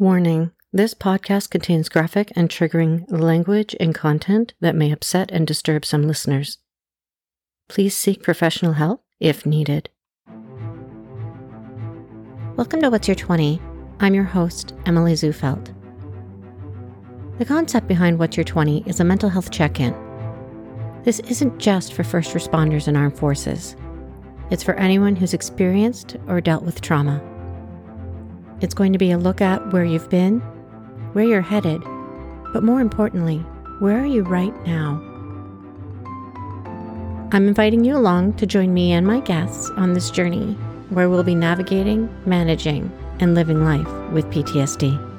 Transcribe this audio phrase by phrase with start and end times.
[0.00, 5.84] Warning this podcast contains graphic and triggering language and content that may upset and disturb
[5.84, 6.58] some listeners.
[7.68, 9.90] Please seek professional help if needed.
[12.56, 13.62] Welcome to What's Your 20?
[14.00, 15.72] I'm your host, Emily Zufelt.
[17.38, 19.94] The concept behind What's Your 20 is a mental health check in.
[21.04, 23.76] This isn't just for first responders and armed forces,
[24.50, 27.22] it's for anyone who's experienced or dealt with trauma.
[28.60, 30.40] It's going to be a look at where you've been
[31.14, 31.80] where you're headed,
[32.52, 33.38] but more importantly,
[33.78, 35.00] where are you right now?
[37.32, 40.54] I'm inviting you along to join me and my guests on this journey
[40.90, 42.90] where we'll be navigating, managing,
[43.20, 45.12] and living life with PTSD.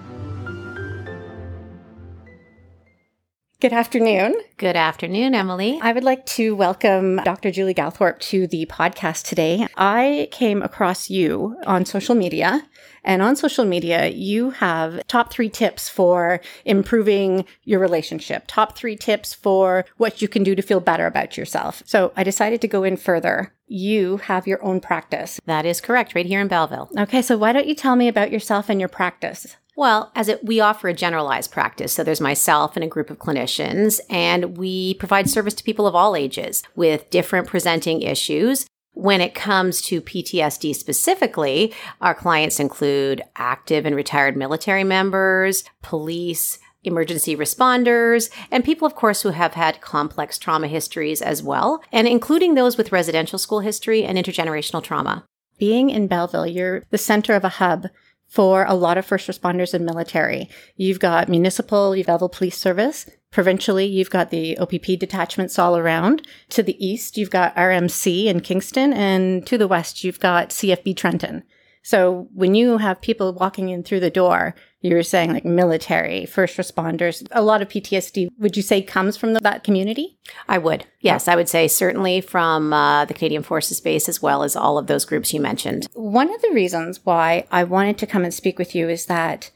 [3.62, 4.36] Good afternoon.
[4.58, 5.80] Good afternoon, Emily.
[5.82, 7.52] I would like to welcome Dr.
[7.52, 9.66] Julie Galthorpe to the podcast today.
[9.76, 12.68] I came across you on social media
[13.06, 18.98] and on social media, you have top three tips for improving your relationship, top three
[18.98, 21.84] tips for what you can do to feel better about yourself.
[21.86, 23.54] So I decided to go in further.
[23.68, 25.40] You have your own practice.
[25.46, 26.90] That is correct, right here in Belleville.
[26.98, 29.56] Okay, so why don't you tell me about yourself and your practice?
[29.78, 31.92] Well, as it, we offer a generalized practice.
[31.92, 35.96] So there's myself and a group of clinicians, and we provide service to people of
[35.96, 38.66] all ages with different presenting issues.
[38.96, 46.60] When it comes to PTSD specifically, our clients include active and retired military members, police,
[46.86, 52.08] emergency responders, and people, of course, who have had complex trauma histories as well, and
[52.08, 55.26] including those with residential school history and intergenerational trauma.
[55.58, 57.88] Being in Belleville, you're the center of a hub
[58.36, 60.50] for a lot of first responders and military.
[60.76, 66.26] You've got municipal, you've Belleville Police Service, Provincially, you've got the OPP detachments all around.
[66.52, 70.96] To the east, you've got RMC in Kingston, and to the west, you've got CFB
[70.96, 71.44] Trenton.
[71.84, 74.56] So when you have people walking in through the door,
[74.86, 79.34] you're saying like military, first responders, a lot of PTSD, would you say comes from
[79.34, 80.20] that community?
[80.48, 80.86] I would.
[81.00, 84.78] Yes, I would say certainly from uh, the Canadian Forces Base as well as all
[84.78, 85.88] of those groups you mentioned.
[85.94, 89.50] One of the reasons why I wanted to come and speak with you is that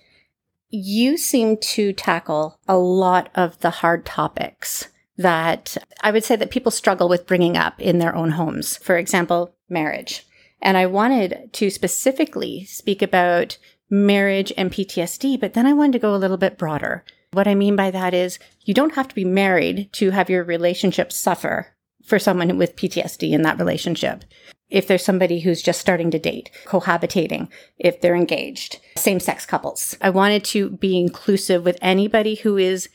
[0.70, 4.88] you seem to tackle a lot of the hard topics
[5.18, 8.78] that I would say that people struggle with bringing up in their own homes.
[8.78, 10.26] For example, marriage.
[10.62, 13.58] And I wanted to specifically speak about
[13.90, 17.04] marriage and PTSD, but then I wanted to go a little bit broader.
[17.32, 20.44] What I mean by that is you don't have to be married to have your
[20.44, 24.24] relationship suffer for someone with PTSD in that relationship
[24.70, 29.98] if there's somebody who's just starting to date, cohabitating, if they're engaged, same sex couples.
[30.02, 32.90] I wanted to be inclusive with anybody who is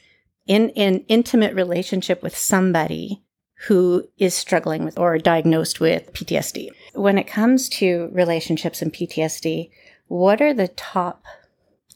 [0.47, 3.23] in an intimate relationship with somebody
[3.67, 6.69] who is struggling with or diagnosed with PTSD.
[6.95, 9.71] When it comes to relationships and PTSD,
[10.09, 11.25] what are the top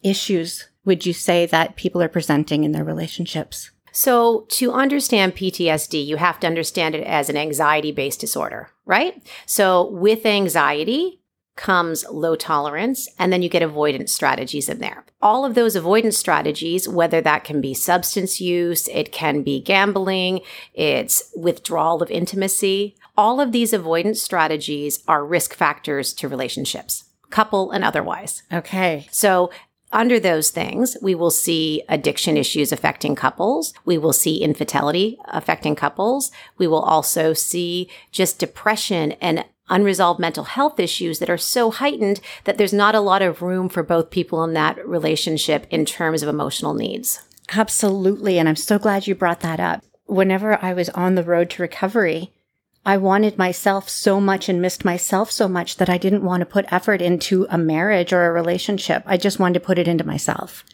[0.03, 3.71] issues would you say that people are presenting in their relationships?
[3.93, 9.23] So, to understand PTSD, you have to understand it as an anxiety based disorder, right?
[9.45, 11.21] So, with anxiety
[11.57, 15.05] comes low tolerance, and then you get avoidance strategies in there.
[15.21, 20.41] All of those avoidance strategies, whether that can be substance use, it can be gambling,
[20.73, 27.71] it's withdrawal of intimacy, all of these avoidance strategies are risk factors to relationships couple
[27.71, 28.43] and otherwise.
[28.53, 29.07] Okay.
[29.11, 29.51] So
[29.91, 33.73] under those things, we will see addiction issues affecting couples.
[33.85, 36.31] We will see infidelity affecting couples.
[36.59, 42.21] We will also see just depression and unresolved mental health issues that are so heightened
[42.45, 46.23] that there's not a lot of room for both people in that relationship in terms
[46.23, 47.23] of emotional needs.
[47.55, 48.39] Absolutely.
[48.39, 49.85] And I'm so glad you brought that up.
[50.07, 52.33] Whenever I was on the road to recovery,
[52.85, 56.47] I wanted myself so much and missed myself so much that I didn't want to
[56.47, 59.03] put effort into a marriage or a relationship.
[59.07, 60.65] I just wanted to put it into myself.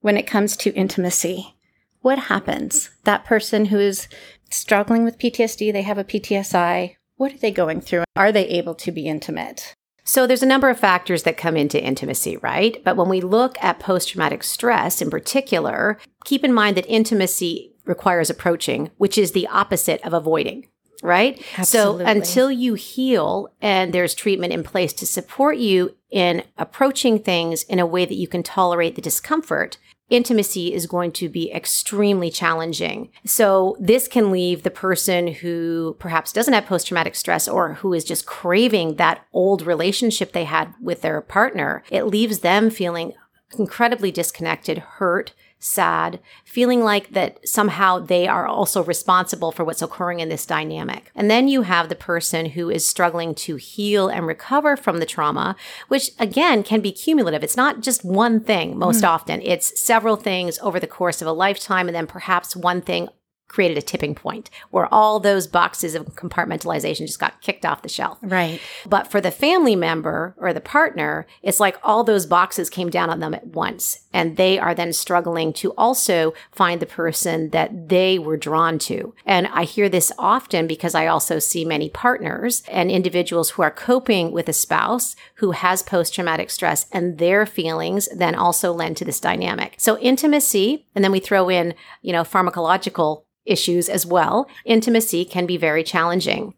[0.00, 1.56] When it comes to intimacy,
[2.00, 2.90] what happens?
[3.04, 4.08] That person who is
[4.50, 6.94] struggling with PTSD, they have a PTSI.
[7.16, 8.04] What are they going through?
[8.14, 9.74] Are they able to be intimate?
[10.04, 12.82] So there's a number of factors that come into intimacy, right?
[12.84, 17.74] But when we look at post traumatic stress in particular, keep in mind that intimacy
[17.84, 20.66] requires approaching, which is the opposite of avoiding
[21.02, 21.42] right?
[21.56, 22.04] Absolutely.
[22.04, 27.62] So until you heal and there's treatment in place to support you in approaching things
[27.64, 29.78] in a way that you can tolerate the discomfort,
[30.10, 33.10] intimacy is going to be extremely challenging.
[33.26, 37.92] So this can leave the person who perhaps doesn't have post traumatic stress or who
[37.92, 41.82] is just craving that old relationship they had with their partner.
[41.90, 43.12] It leaves them feeling
[43.58, 50.20] incredibly disconnected, hurt, sad, feeling like that somehow they are also responsible for what's occurring
[50.20, 51.10] in this dynamic.
[51.14, 55.06] And then you have the person who is struggling to heal and recover from the
[55.06, 55.56] trauma,
[55.88, 57.42] which again can be cumulative.
[57.42, 59.08] It's not just one thing most mm.
[59.08, 59.42] often.
[59.42, 63.08] It's several things over the course of a lifetime and then perhaps one thing
[63.48, 67.88] created a tipping point where all those boxes of compartmentalization just got kicked off the
[67.88, 68.18] shelf.
[68.22, 68.60] Right.
[68.86, 73.10] But for the family member or the partner, it's like all those boxes came down
[73.10, 74.00] on them at once.
[74.12, 79.14] And they are then struggling to also find the person that they were drawn to.
[79.24, 83.70] And I hear this often because I also see many partners and individuals who are
[83.70, 88.96] coping with a spouse who has post traumatic stress and their feelings then also lend
[88.98, 89.74] to this dynamic.
[89.78, 95.46] So intimacy, and then we throw in, you know, pharmacological issues as well, intimacy can
[95.46, 96.54] be very challenging.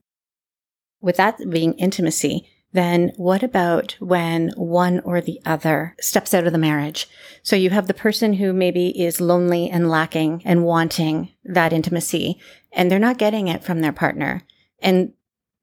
[1.01, 6.53] With that being intimacy, then what about when one or the other steps out of
[6.53, 7.09] the marriage?
[7.43, 12.39] So you have the person who maybe is lonely and lacking and wanting that intimacy,
[12.73, 14.43] and they're not getting it from their partner.
[14.79, 15.15] And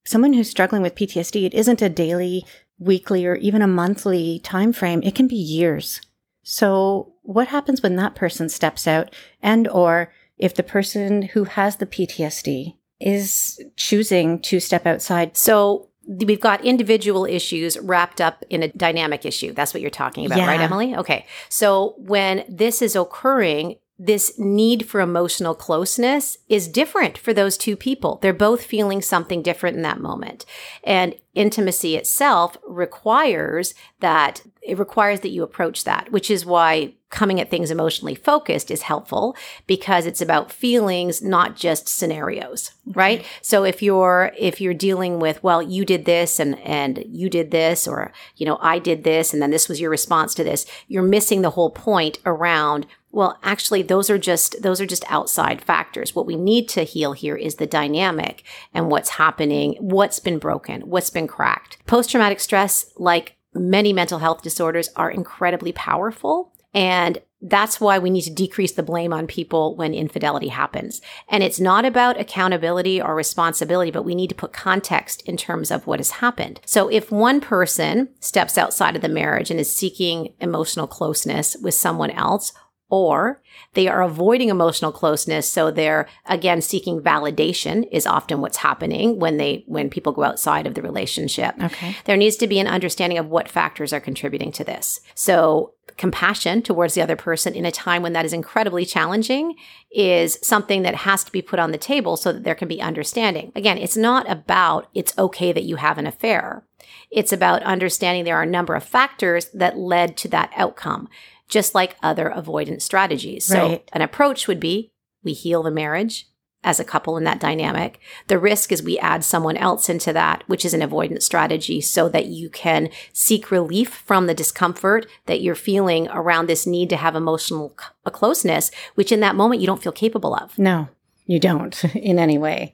[0.05, 2.45] someone who's struggling with PTSD, it isn't a daily,
[2.77, 5.01] weekly, or even a monthly time frame.
[5.03, 6.01] It can be years.
[6.43, 11.77] So what happens when that person steps out and or if the person who has
[11.77, 15.37] the PTSD is choosing to step outside.
[15.37, 19.53] So we've got individual issues wrapped up in a dynamic issue.
[19.53, 20.47] That's what you're talking about, yeah.
[20.47, 20.95] right, Emily?
[20.95, 21.25] Okay.
[21.49, 27.75] So when this is occurring, this need for emotional closeness is different for those two
[27.75, 28.19] people.
[28.21, 30.45] They're both feeling something different in that moment.
[30.83, 37.39] And intimacy itself requires that it requires that you approach that, which is why coming
[37.39, 43.25] at things emotionally focused is helpful because it's about feelings, not just scenarios, right?
[43.41, 47.51] So if you're, if you're dealing with, well, you did this and, and you did
[47.51, 50.65] this, or, you know, I did this and then this was your response to this,
[50.87, 55.63] you're missing the whole point around well, actually, those are just, those are just outside
[55.63, 56.13] factors.
[56.13, 58.43] What we need to heal here is the dynamic
[58.73, 61.77] and what's happening, what's been broken, what's been cracked.
[61.87, 66.53] Post traumatic stress, like many mental health disorders, are incredibly powerful.
[66.73, 71.01] And that's why we need to decrease the blame on people when infidelity happens.
[71.29, 75.69] And it's not about accountability or responsibility, but we need to put context in terms
[75.69, 76.59] of what has happened.
[76.65, 81.75] So if one person steps outside of the marriage and is seeking emotional closeness with
[81.75, 82.53] someone else,
[82.89, 83.41] or
[83.73, 89.37] they are avoiding emotional closeness so they're again seeking validation is often what's happening when
[89.37, 91.55] they when people go outside of the relationship.
[91.61, 91.95] Okay.
[92.05, 95.01] There needs to be an understanding of what factors are contributing to this.
[95.15, 99.55] So compassion towards the other person in a time when that is incredibly challenging
[99.91, 102.81] is something that has to be put on the table so that there can be
[102.81, 103.51] understanding.
[103.55, 106.63] Again it's not about it's okay that you have an affair.
[107.09, 111.09] It's about understanding there are a number of factors that led to that outcome
[111.47, 113.45] just like other avoidance strategies.
[113.45, 113.89] So right.
[113.93, 114.91] an approach would be
[115.23, 116.27] we heal the marriage
[116.63, 117.99] as a couple in that dynamic.
[118.27, 122.09] The risk is we add someone else into that, which is an avoidance strategy so
[122.09, 126.97] that you can seek relief from the discomfort that you're feeling around this need to
[126.97, 130.57] have emotional closeness, which in that moment you don't feel capable of.
[130.59, 130.89] No,
[131.25, 132.73] you don't in any way.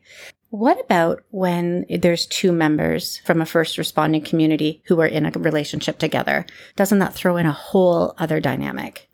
[0.53, 5.31] What about when there's two members from a first responding community who are in a
[5.31, 6.45] relationship together?
[6.75, 9.09] Doesn't that throw in a whole other dynamic?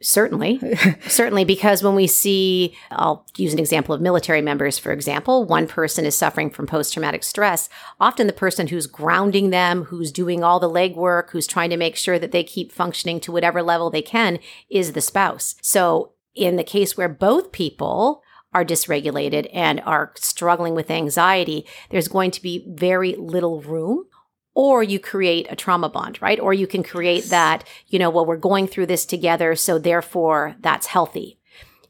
[0.00, 0.60] Certainly.
[1.08, 5.66] Certainly, because when we see, I'll use an example of military members, for example, one
[5.66, 7.68] person is suffering from post traumatic stress.
[7.98, 11.96] Often the person who's grounding them, who's doing all the legwork, who's trying to make
[11.96, 14.38] sure that they keep functioning to whatever level they can
[14.70, 15.56] is the spouse.
[15.60, 18.21] So in the case where both people
[18.54, 24.06] are dysregulated and are struggling with anxiety, there's going to be very little room
[24.54, 26.38] or you create a trauma bond, right?
[26.38, 29.54] Or you can create that, you know, well, we're going through this together.
[29.54, 31.38] So therefore that's healthy.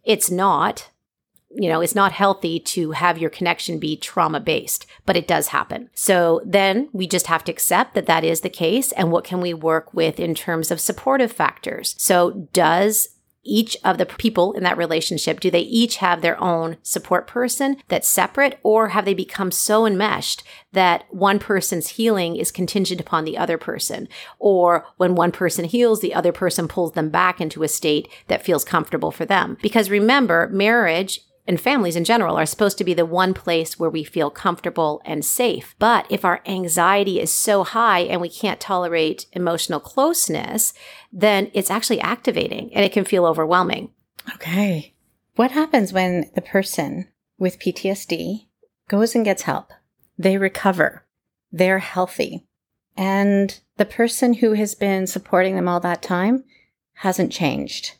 [0.04, 0.88] It's not,
[1.50, 5.49] you know, it's not healthy to have your connection be trauma based, but it does
[5.49, 5.90] happen.
[5.95, 8.92] So then we just have to accept that that is the case.
[8.92, 11.97] And what can we work with in terms of supportive factors?
[11.99, 13.09] So does
[13.45, 17.77] each of the people in that relationship, do they each have their own support person
[17.89, 23.25] that's separate or have they become so enmeshed that one person's healing is contingent upon
[23.25, 24.09] the other person?
[24.39, 28.45] Or when one person heals, the other person pulls them back into a state that
[28.45, 29.59] feels comfortable for them.
[29.61, 33.91] Because remember, marriage and families in general are supposed to be the one place where
[33.91, 35.75] we feel comfortable and safe.
[35.79, 40.73] But if our anxiety is so high and we can't tolerate emotional closeness,
[41.12, 43.90] then it's actually activating and it can feel overwhelming.
[44.35, 44.95] Okay.
[45.37, 48.47] What happens when the person with PTSD
[48.88, 49.73] goes and gets help?
[50.19, 51.04] They recover.
[51.50, 52.47] They're healthy.
[52.97, 56.45] And the person who has been supporting them all that time
[56.95, 57.95] hasn't changed.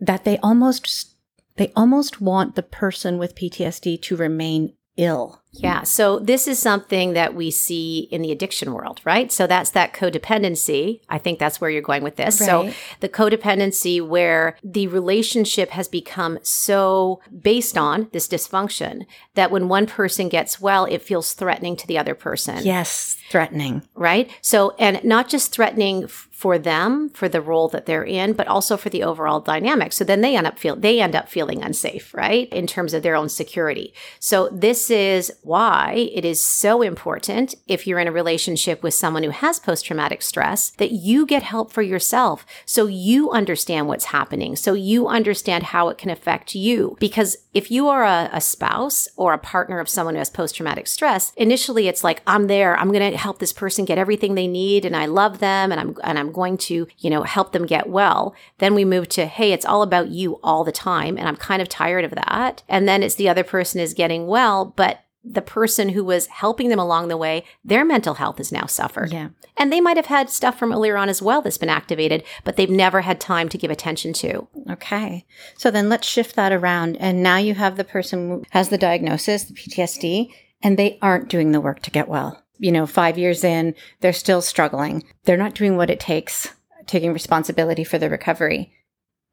[0.00, 1.16] That they almost
[1.56, 5.42] they almost want the person with PTSD to remain ill.
[5.62, 5.82] Yeah.
[5.82, 9.30] So this is something that we see in the addiction world, right?
[9.30, 11.00] So that's that codependency.
[11.08, 12.40] I think that's where you're going with this.
[12.40, 12.46] Right.
[12.46, 19.68] So the codependency where the relationship has become so based on this dysfunction that when
[19.68, 22.64] one person gets well, it feels threatening to the other person.
[22.64, 23.82] Yes, threatening.
[23.94, 24.30] Right.
[24.40, 28.46] So, and not just threatening f- for them for the role that they're in, but
[28.48, 29.92] also for the overall dynamic.
[29.92, 32.48] So then they end up feel they end up feeling unsafe, right?
[32.52, 33.94] In terms of their own security.
[34.18, 39.22] So this is why it is so important if you're in a relationship with someone
[39.22, 44.06] who has post traumatic stress that you get help for yourself so you understand what's
[44.06, 46.96] happening, so you understand how it can affect you.
[47.00, 50.56] Because if you are a, a spouse or a partner of someone who has post
[50.56, 54.34] traumatic stress, initially it's like, I'm there, I'm going to help this person get everything
[54.34, 57.52] they need and I love them and I'm, and I'm going to, you know, help
[57.52, 58.34] them get well.
[58.58, 61.16] Then we move to, hey, it's all about you all the time.
[61.16, 62.62] And I'm kind of tired of that.
[62.68, 66.68] And then it's the other person is getting well, but the person who was helping
[66.68, 69.12] them along the way, their mental health has now suffered.
[69.12, 69.30] Yeah.
[69.56, 72.56] And they might have had stuff from earlier on as well that's been activated, but
[72.56, 74.46] they've never had time to give attention to.
[74.70, 75.24] Okay.
[75.56, 76.96] So then let's shift that around.
[76.96, 80.30] And now you have the person who has the diagnosis, the PTSD,
[80.62, 82.42] and they aren't doing the work to get well.
[82.58, 85.04] You know, five years in, they're still struggling.
[85.24, 86.48] They're not doing what it takes,
[86.86, 88.72] taking responsibility for the recovery.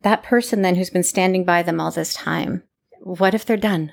[0.02, 2.64] That person then who's been standing by them all this time,
[3.02, 3.92] what if they're done?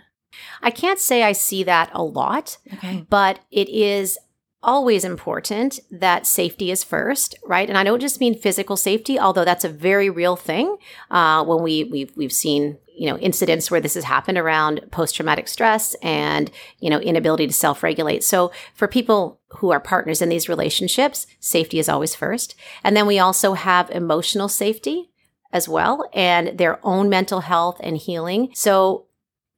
[0.62, 3.06] I can't say I see that a lot, Okay.
[3.08, 4.18] but it is
[4.62, 7.68] always important that safety is first, right?
[7.68, 10.76] And I don't just mean physical safety, although that's a very real thing.
[11.10, 15.14] Uh, when we we've we've seen you know incidents where this has happened around post
[15.14, 18.24] traumatic stress and you know inability to self regulate.
[18.24, 23.06] So for people who are partners in these relationships, safety is always first, and then
[23.06, 25.10] we also have emotional safety
[25.52, 28.50] as well and their own mental health and healing.
[28.54, 29.06] So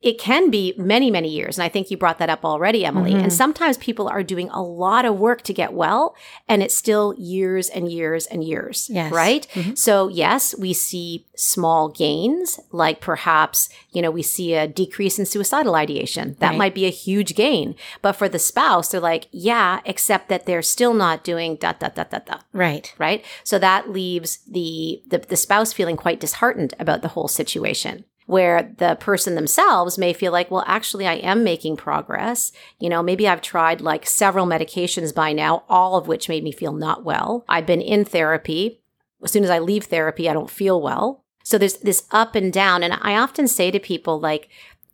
[0.03, 1.59] it can be many, many years.
[1.59, 3.13] And I think you brought that up already, Emily.
[3.13, 3.23] Mhm.
[3.25, 6.15] And sometimes people are doing a lot of work to get well,
[6.49, 8.89] and it's still years and years and years.
[8.91, 9.13] Yes.
[9.13, 9.47] Right?
[9.53, 9.77] Mhm.
[9.77, 15.27] So, yes, we see small gains, like perhaps, you know, we see a decrease in
[15.27, 16.37] suicidal ideation.
[16.41, 16.59] That Right.
[16.59, 17.75] might be a huge gain.
[18.01, 21.89] But for the spouse, they're like, yeah, except that they're still not doing da, da,
[21.89, 22.95] da, da, da Right.
[22.99, 23.23] right?
[23.45, 28.05] So that leaves the, the the spouse feeling quite disheartened about the whole situation.
[28.31, 32.53] Where the person themselves may feel like, well, actually, I am making progress.
[32.79, 36.53] You know, maybe I've tried like several medications by now, all of which made me
[36.53, 37.45] feel not well.
[37.49, 38.81] I've been in therapy.
[39.25, 41.25] As soon as I leave therapy, I don't feel well.
[41.43, 42.85] So there's this up and down.
[42.85, 44.49] And I often say to people, like,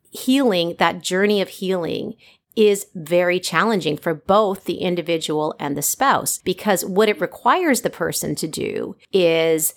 [0.09, 2.15] healing, that journey of healing
[2.55, 7.89] is very challenging for both the individual and the spouse because what it requires the
[7.91, 9.75] person to do is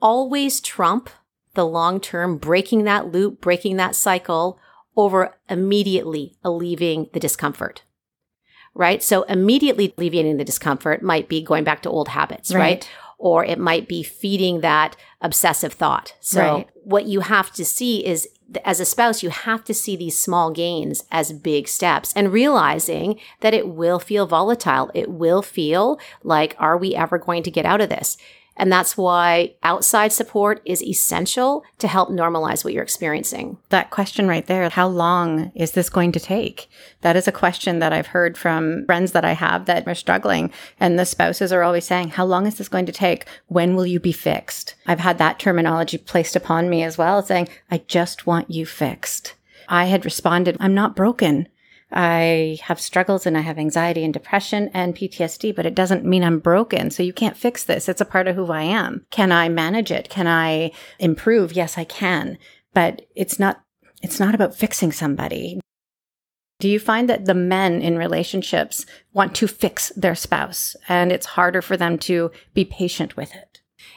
[0.00, 1.08] always trump
[1.54, 4.58] the long term, breaking that loop, breaking that cycle
[4.96, 7.82] over immediately alleviating the discomfort.
[8.74, 9.02] Right?
[9.02, 12.60] So immediately alleviating the discomfort might be going back to old habits, right?
[12.60, 12.90] Right.
[13.18, 16.14] Or it might be feeding that obsessive thought.
[16.20, 16.68] So Right.
[16.74, 18.28] what you have to see is
[18.64, 23.18] as a spouse, you have to see these small gains as big steps and realizing
[23.40, 24.90] that it will feel volatile.
[24.94, 28.16] It will feel like, are we ever going to get out of this?
[28.60, 33.56] And that's why outside support is essential to help normalize what you're experiencing.
[33.70, 36.68] That question right there, how long is this going to take?
[37.00, 40.52] That is a question that I've heard from friends that I have that are struggling.
[40.78, 43.24] And the spouses are always saying, How long is this going to take?
[43.46, 44.74] When will you be fixed?
[44.86, 49.32] I've had that terminology placed upon me as well, saying, I just want you fixed.
[49.68, 51.48] I had responded, I'm not broken.
[51.92, 56.22] I have struggles and I have anxiety and depression and PTSD, but it doesn't mean
[56.22, 56.90] I'm broken.
[56.90, 57.88] So you can't fix this.
[57.88, 59.06] It's a part of who I am.
[59.10, 60.08] Can I manage it?
[60.08, 61.52] Can I improve?
[61.52, 62.38] Yes, I can.
[62.72, 63.62] But it's not,
[64.02, 65.60] it's not about fixing somebody.
[66.60, 71.26] Do you find that the men in relationships want to fix their spouse and it's
[71.26, 73.49] harder for them to be patient with it?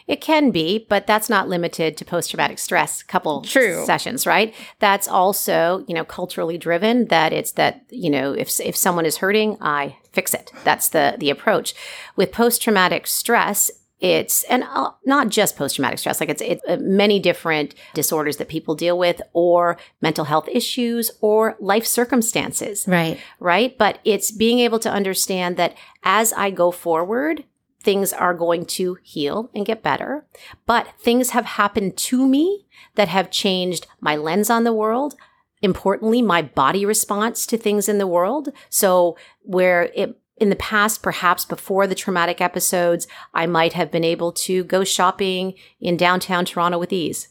[0.08, 3.86] It can be, but that's not limited to post traumatic stress couple True.
[3.86, 4.54] sessions, right?
[4.80, 9.18] That's also, you know, culturally driven that it's that, you know, if if someone is
[9.18, 10.52] hurting, I fix it.
[10.64, 11.74] That's the the approach.
[12.16, 16.60] With post traumatic stress, it's and uh, not just post traumatic stress like it's it,
[16.68, 22.86] uh, many different disorders that people deal with or mental health issues or life circumstances
[22.86, 23.18] Right.
[23.40, 23.78] right?
[23.78, 27.46] But it's being able to understand that as I go forward,
[27.84, 30.26] things are going to heal and get better.
[30.66, 35.16] But things have happened to me that have changed my lens on the world.
[35.62, 38.50] Importantly, my body response to things in the world.
[38.70, 44.04] So where it in the past, perhaps before the traumatic episodes, I might have been
[44.04, 47.30] able to go shopping in downtown Toronto with ease.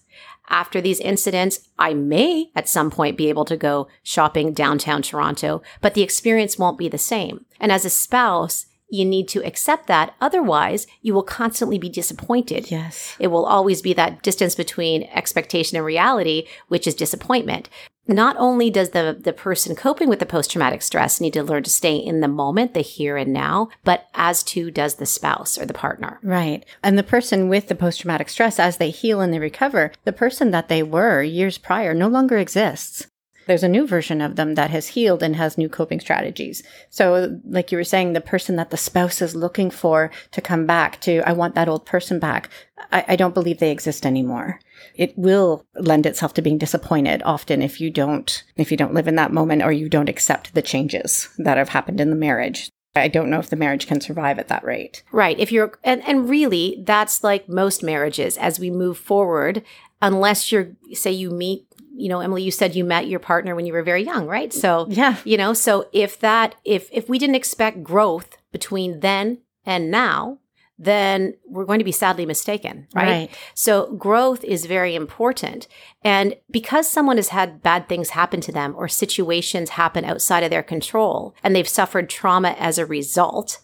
[0.49, 5.63] After these incidents, I may at some point be able to go shopping downtown Toronto,
[5.81, 7.45] but the experience won't be the same.
[7.59, 10.15] And as a spouse, you need to accept that.
[10.21, 12.71] Otherwise, you will constantly be disappointed.
[12.71, 13.17] Yes.
[13.19, 17.71] It will always be that distance between expectation and reality, which is disappointment.
[18.07, 21.63] Not only does the, the person coping with the post traumatic stress need to learn
[21.63, 25.57] to stay in the moment, the here and now, but as too does the spouse
[25.57, 26.19] or the partner.
[26.23, 26.65] Right.
[26.83, 30.13] And the person with the post traumatic stress, as they heal and they recover, the
[30.13, 33.07] person that they were years prior no longer exists.
[33.47, 36.63] There's a new version of them that has healed and has new coping strategies.
[36.91, 40.67] So, like you were saying, the person that the spouse is looking for to come
[40.67, 42.49] back to, I want that old person back.
[42.91, 44.61] I, I don't believe they exist anymore.
[44.95, 49.09] It will lend itself to being disappointed often if you don't, if you don't live
[49.09, 52.69] in that moment or you don't accept the changes that have happened in the marriage.
[52.95, 55.03] I don't know if the marriage can survive at that rate.
[55.13, 55.39] Right.
[55.39, 59.63] If you're, and, and really, that's like most marriages as we move forward,
[60.03, 63.67] unless you're, say, you meet you know emily you said you met your partner when
[63.67, 65.17] you were very young right so Yeah.
[65.25, 70.39] you know so if that if if we didn't expect growth between then and now
[70.79, 73.31] then we're going to be sadly mistaken right, Right.
[73.55, 75.69] so growth is very important
[76.03, 80.51] and because someone has had bad things happen to them or situations happen outside of
[80.51, 83.61] their control and they've suffered trauma as a result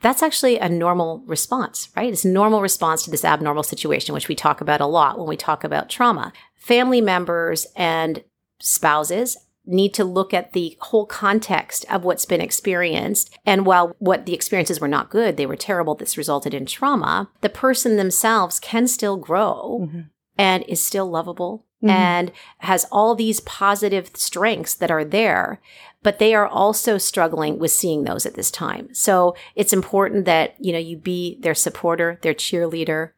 [0.00, 2.12] that's actually a normal response, right?
[2.12, 5.28] It's a normal response to this abnormal situation, which we talk about a lot when
[5.28, 6.32] we talk about trauma.
[6.56, 8.22] Family members and
[8.60, 9.36] spouses
[9.66, 13.36] need to look at the whole context of what's been experienced.
[13.44, 17.28] And while what the experiences were not good, they were terrible, this resulted in trauma,
[17.42, 20.06] the person themselves can still grow Mhm.
[20.38, 21.90] and is still lovable Mhm.
[21.90, 25.60] and has all these positive strengths that are there
[26.02, 28.88] but they are also struggling with seeing those at this time.
[28.94, 33.10] So it's important that, you know, you be their supporter, their cheerleader,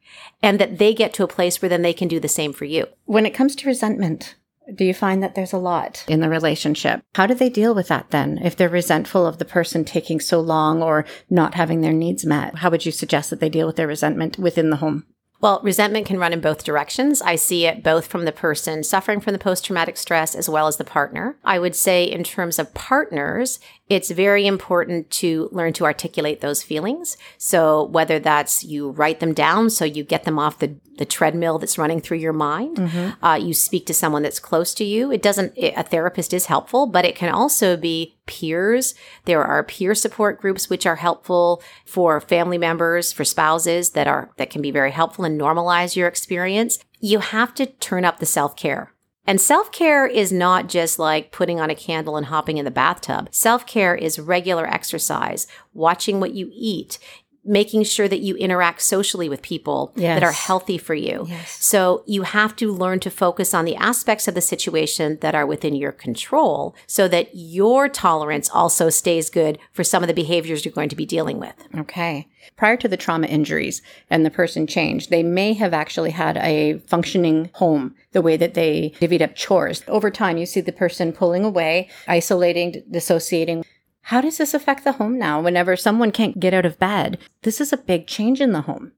[0.43, 2.65] and that they get to a place where then they can do the same for
[2.65, 2.87] you.
[3.05, 4.37] When it comes to resentment,
[4.75, 7.03] do you find that there's a lot in the relationship?
[7.15, 8.39] How do they deal with that then?
[8.39, 12.57] If they're resentful of the person taking so long or not having their needs met,
[12.57, 15.07] how would you suggest that they deal with their resentment within the home?
[15.41, 17.23] Well, resentment can run in both directions.
[17.23, 20.67] I see it both from the person suffering from the post traumatic stress as well
[20.67, 21.39] as the partner.
[21.45, 23.59] I would say, in terms of partners,
[23.91, 27.17] it's very important to learn to articulate those feelings.
[27.39, 31.59] So, whether that's you write them down so you get them off the, the treadmill
[31.59, 32.79] that's running through your mind,
[33.21, 35.11] uh, you speak to someone that's close to you.
[35.11, 38.95] It doesn't, it, a therapist is helpful, but it can also be peers.
[39.25, 44.31] There are peer support groups which are helpful for family members, for spouses that are,
[44.37, 46.79] that can be very helpful and normalize your experience.
[47.01, 48.93] You have to turn up the self care.
[49.31, 52.71] And self care is not just like putting on a candle and hopping in the
[52.73, 53.29] bathtub.
[53.31, 56.99] Self care is regular exercise, watching what you eat,
[57.45, 61.25] making sure that you interact socially with people that are healthy for you.
[61.29, 61.65] Yes.
[61.65, 65.47] So you have to learn to focus on the aspects of the situation that are
[65.47, 70.65] within your control so that your tolerance also stays good for some of the behaviors
[70.65, 71.55] you're going to be dealing with.
[71.77, 72.29] Okay.
[72.57, 76.79] Prior to the trauma injuries and the person changed, they may have actually had a
[76.87, 79.83] functioning home, the way that they divvied up chores.
[79.89, 83.65] Over time, you see the person pulling away, isolating, dissociating.
[84.11, 85.41] How does this affect the home now?
[85.41, 88.91] Whenever someone can't get out of bed, this is a big change in the home.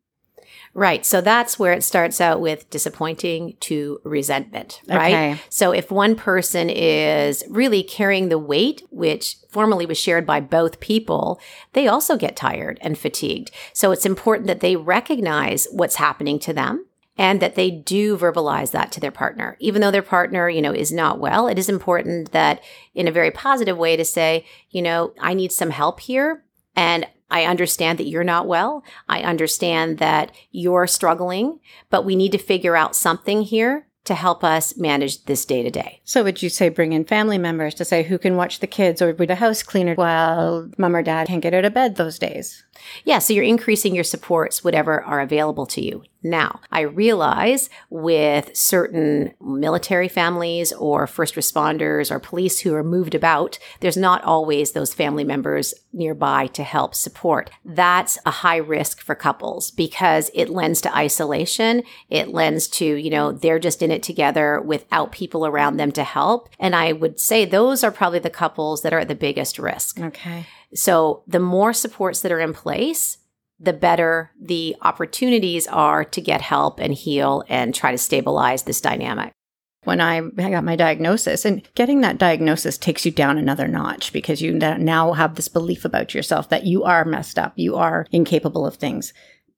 [0.72, 1.04] Right.
[1.04, 5.34] So that's where it starts out with disappointing to resentment, right?
[5.34, 5.40] Okay.
[5.50, 10.80] So if one person is really carrying the weight, which formerly was shared by both
[10.80, 11.38] people,
[11.74, 13.50] they also get tired and fatigued.
[13.74, 16.86] So it's important that they recognize what's happening to them
[17.18, 19.56] and that they do verbalize that to their partner.
[19.60, 22.62] Even though their partner, you know, is not well, it is important that
[22.94, 26.44] in a very positive way to say, you know, I need some help here
[26.74, 28.84] and I understand that you're not well.
[29.08, 34.42] I understand that you're struggling, but we need to figure out something here to help
[34.42, 36.00] us manage this day to day.
[36.04, 39.00] So would you say bring in family members to say who can watch the kids
[39.00, 42.18] or be the house cleaner while mom or dad can't get out of bed those
[42.18, 42.64] days?
[43.04, 46.04] Yeah, so you're increasing your supports, whatever are available to you.
[46.22, 53.14] Now, I realize with certain military families or first responders or police who are moved
[53.14, 57.50] about, there's not always those family members nearby to help support.
[57.64, 61.82] That's a high risk for couples because it lends to isolation.
[62.08, 66.04] It lends to, you know, they're just in it together without people around them to
[66.04, 66.48] help.
[66.60, 69.98] And I would say those are probably the couples that are at the biggest risk.
[69.98, 70.46] Okay.
[70.74, 73.18] So the more supports that are in place,
[73.60, 78.80] the better the opportunities are to get help and heal and try to stabilize this
[78.80, 79.32] dynamic.
[79.84, 81.44] when I got my diagnosis.
[81.44, 85.84] And getting that diagnosis takes you down another notch because you now have this belief
[85.84, 89.12] about yourself that you are messed up, you are incapable of things.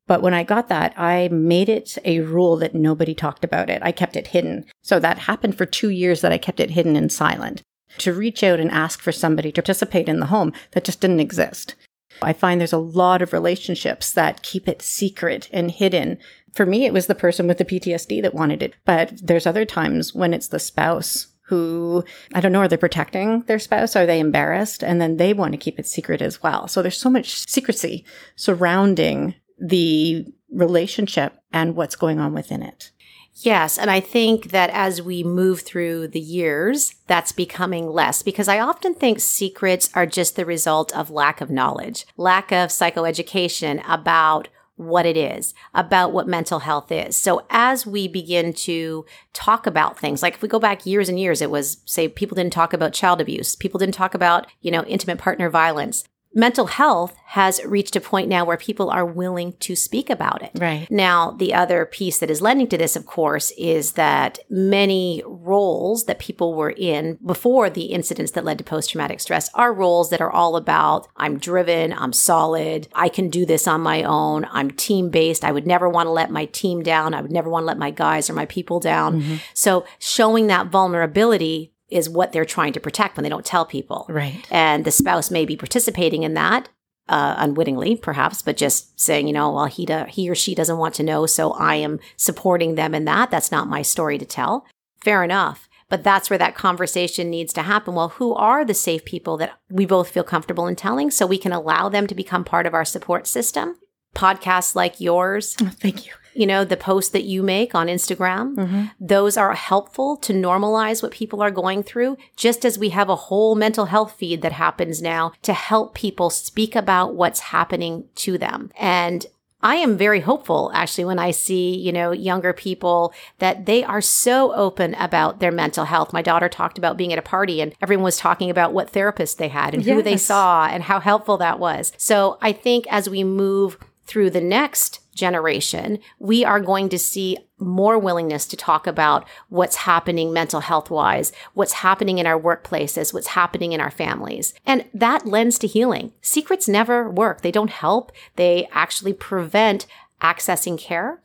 [0.07, 3.83] But when I got that, I made it a rule that nobody talked about it.
[3.83, 4.66] I kept it hidden.
[4.83, 7.62] So that happened for two years that I kept it hidden and silent.
[7.98, 11.20] To reach out and ask for somebody to participate in the home that just didn't
[11.20, 11.74] exist.
[12.22, 16.18] I find there's a lot of relationships that keep it secret and hidden.
[16.52, 18.74] For me, it was the person with the PTSD that wanted it.
[18.85, 23.42] But there's other times when it's the spouse who, I don't know, are they protecting
[23.42, 23.96] their spouse?
[23.96, 24.83] Are they embarrassed?
[24.83, 26.68] And then they want to keep it secret as well.
[26.68, 28.04] So there's so much secrecy
[28.35, 32.92] surrounding the relationship and what's going on within it.
[33.36, 33.78] Yes.
[33.78, 38.60] And I think that as we move through the years, that's becoming less because I
[38.60, 44.48] often think secrets are just the result of lack of knowledge, lack of psychoeducation about
[44.76, 47.16] what it is, about what mental health is.
[47.16, 51.18] So as we begin to talk about things, like if we go back years and
[51.18, 53.54] years, it was say people didn't talk about child abuse.
[53.56, 58.28] People didn't talk about, you know, intimate partner violence mental health has reached a point
[58.28, 60.52] now where people are willing to speak about it.
[60.54, 60.88] Right.
[60.90, 66.04] Now, the other piece that is lending to this, of course, is that many roles
[66.04, 70.10] that people were in before the incidents that led to post traumatic stress are roles
[70.10, 74.46] that are all about I'm driven, I'm solid, I can do this on my own,
[74.52, 77.50] I'm team based, I would never want to let my team down, I would never
[77.50, 79.20] want to let my guys or my people down.
[79.20, 79.36] Mm-hmm.
[79.54, 84.07] So, showing that vulnerability is what they're trying to protect when they don't tell people.
[84.09, 84.46] Right.
[84.50, 86.68] And the spouse may be participating in that
[87.09, 90.78] uh, unwittingly, perhaps, but just saying, you know, well, he do, he or she doesn't
[90.78, 93.30] want to know, so I am supporting them in that.
[93.30, 94.66] That's not my story to tell.
[95.02, 95.68] Fair enough.
[95.90, 97.94] But that's where that conversation needs to happen.
[97.94, 101.38] Well, who are the safe people that we both feel comfortable in telling so we
[101.38, 103.76] can allow them to become part of our support system?
[104.14, 105.57] Podcasts like yours.
[105.61, 108.84] Oh, thank you you know, the posts that you make on Instagram, mm-hmm.
[109.00, 113.16] those are helpful to normalize what people are going through, just as we have a
[113.16, 118.36] whole mental health feed that happens now to help people speak about what's happening to
[118.38, 118.70] them.
[118.78, 119.26] And
[119.64, 124.02] I am very hopeful actually when I see, you know, younger people that they are
[124.02, 126.12] so open about their mental health.
[126.12, 129.38] My daughter talked about being at a party and everyone was talking about what therapist
[129.38, 129.96] they had and yes.
[129.96, 131.94] who they saw and how helpful that was.
[131.96, 137.38] So I think as we move through the next generation, we are going to see
[137.59, 143.14] more willingness to talk about what's happening mental health wise, what's happening in our workplaces,
[143.14, 144.53] what's happening in our families.
[144.66, 146.12] And that lends to healing.
[146.20, 147.40] Secrets never work.
[147.40, 148.12] They don't help.
[148.37, 149.87] They actually prevent
[150.20, 151.20] accessing care.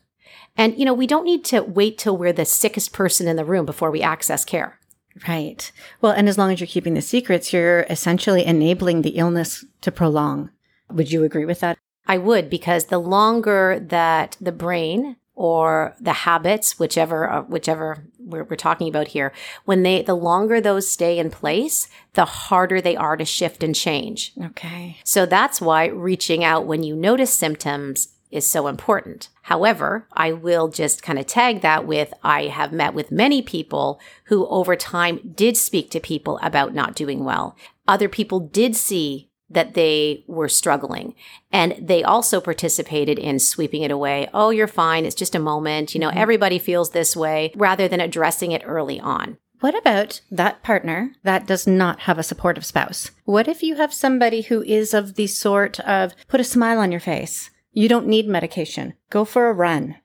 [0.55, 3.45] And, you know, we don't need to wait till we're the sickest person in the
[3.45, 4.79] room before we access care.
[5.27, 5.71] Right.
[6.01, 9.91] Well, and as long as you're keeping the secrets, you're essentially enabling the illness to
[9.91, 10.51] prolong.
[10.91, 11.77] Would you agree with that?
[12.09, 18.43] I would because the longer that the brain or the habits, whichever uh, whichever we're,
[18.43, 19.31] we're, talking about here,
[19.65, 23.75] when they the longer those stay in place, the harder they are to shift and
[23.75, 24.33] change.
[24.43, 24.97] Okay.
[25.03, 29.29] So that's why reaching out when you notice symptoms is so important.
[29.43, 33.99] However, I will just kind of tag that with I have met with many people
[34.25, 37.55] who over time did speak to people about not doing well.
[37.87, 41.15] Other people did see that they were struggling.
[41.51, 44.29] And they also participated in sweeping it away.
[44.33, 45.05] Oh, you're fine.
[45.05, 45.93] It's just a moment.
[45.93, 46.19] You know, mm-hmm.
[46.19, 49.37] everybody feels this way rather than addressing it early on.
[49.59, 53.11] What about that partner that does not have a supportive spouse?
[53.25, 56.91] What if you have somebody who is of the sort of put a smile on
[56.91, 57.49] your face?
[57.73, 58.93] You don't need medication.
[59.09, 59.97] Go for a run.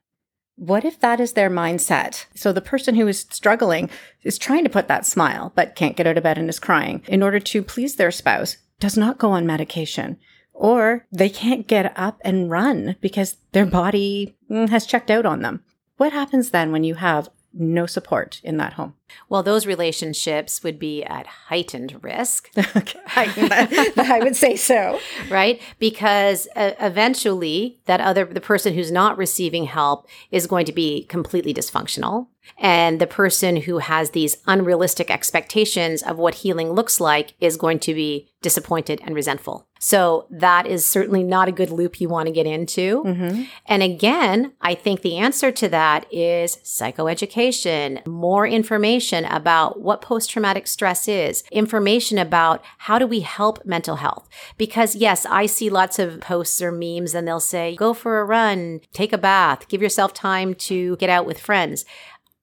[0.56, 2.26] What if that is their mindset?
[2.34, 3.90] So the person who is struggling
[4.22, 7.02] is trying to put that smile, but can't get out of bed and is crying
[7.06, 10.18] in order to please their spouse does not go on medication
[10.52, 15.40] or they can't get up and run because their body mm, has checked out on
[15.40, 15.64] them.
[15.96, 18.92] What happens then when you have no support in that home?
[19.30, 22.50] Well, those relationships would be at heightened risk.
[22.56, 25.00] I, I would say so.
[25.30, 25.62] right?
[25.78, 31.04] Because uh, eventually that other, the person who's not receiving help is going to be
[31.04, 32.26] completely dysfunctional.
[32.58, 37.78] And the person who has these unrealistic expectations of what healing looks like is going
[37.80, 39.66] to be disappointed and resentful.
[39.80, 43.02] So that is certainly not a good loop you want to get into.
[43.04, 43.42] Mm-hmm.
[43.66, 50.30] And again, I think the answer to that is psychoeducation, more information about what post
[50.30, 54.28] traumatic stress is, information about how do we help mental health.
[54.56, 58.24] Because yes, I see lots of posts or memes and they'll say, go for a
[58.24, 61.84] run, take a bath, give yourself time to get out with friends.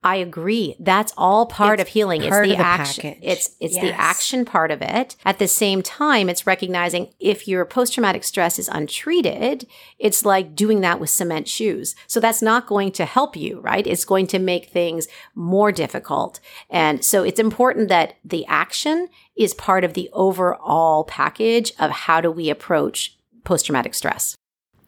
[0.03, 0.75] I agree.
[0.79, 2.21] That's all part It's of healing.
[2.27, 3.01] part it's the, the action.
[3.03, 3.19] package.
[3.21, 5.15] It's it's the action part of it.
[5.23, 9.67] At the same time, it's recognizing if your post traumatic stress is untreated,
[9.99, 11.95] it's like doing that with cement shoes.
[12.07, 13.85] So that's not going to help you, right?
[13.85, 16.39] It's going to make things more difficult.
[16.69, 22.21] And so it's important that the action is part of the overall package of how
[22.21, 24.35] do we approach post traumatic stress.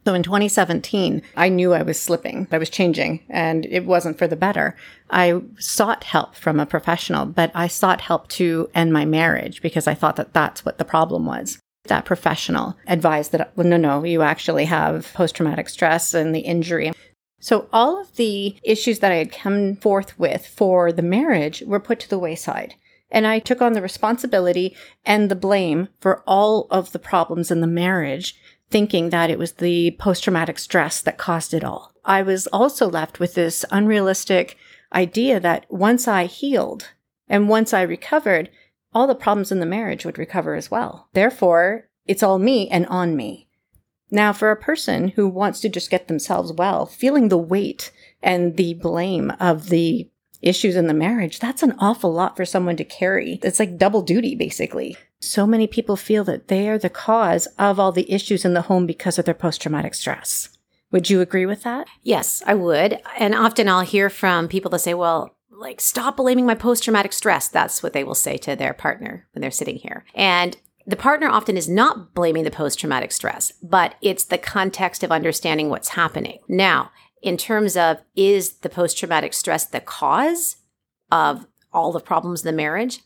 [0.06, 2.48] So in 2017, I knew I was slipping.
[2.52, 4.76] I was changing and it wasn't for the better.
[5.10, 9.88] I sought help from a professional, but I sought help to end my marriage because
[9.88, 11.58] I thought that that's what the problem was.
[11.86, 16.40] That professional advised that, well, no, no, you actually have post traumatic stress and the
[16.40, 16.92] injury.
[17.40, 21.80] So all of the issues that I had come forth with for the marriage were
[21.80, 22.76] put to the wayside.
[23.12, 27.62] And I took on the responsibility and the blame for all of the problems in
[27.62, 28.36] the marriage
[28.74, 31.94] thinking that it was the post traumatic stress that caused it all.
[32.04, 34.58] I was also left with this unrealistic
[34.92, 36.90] idea that once I healed
[37.28, 38.50] and once I recovered,
[38.92, 41.08] all the problems in the marriage would recover as well.
[41.14, 43.48] Therefore, it's all me and on me.
[44.10, 47.92] Now, for a person who wants to just get themselves well, feeling the weight
[48.24, 50.10] and the blame of the
[50.42, 53.40] issues in the marriage, that's an awful lot for someone to carry.
[53.44, 54.98] It's like double duty, basically.
[55.24, 58.64] So many people feel that they are the cause of all the issues in the
[58.64, 60.50] home because of their post traumatic stress.
[60.92, 61.88] Would you agree with that?
[62.02, 63.00] Yes, I would.
[63.18, 67.14] And often I'll hear from people that say, well, like, stop blaming my post traumatic
[67.14, 67.48] stress.
[67.48, 70.06] That's what they will say to their partner when they're sitting here.
[70.14, 75.04] And the partner often is not blaming the post traumatic stress, but it's the context
[75.04, 76.40] of understanding what's happening.
[76.50, 80.58] Now, in terms of is the post traumatic stress the cause
[81.10, 83.00] of all the problems in the marriage?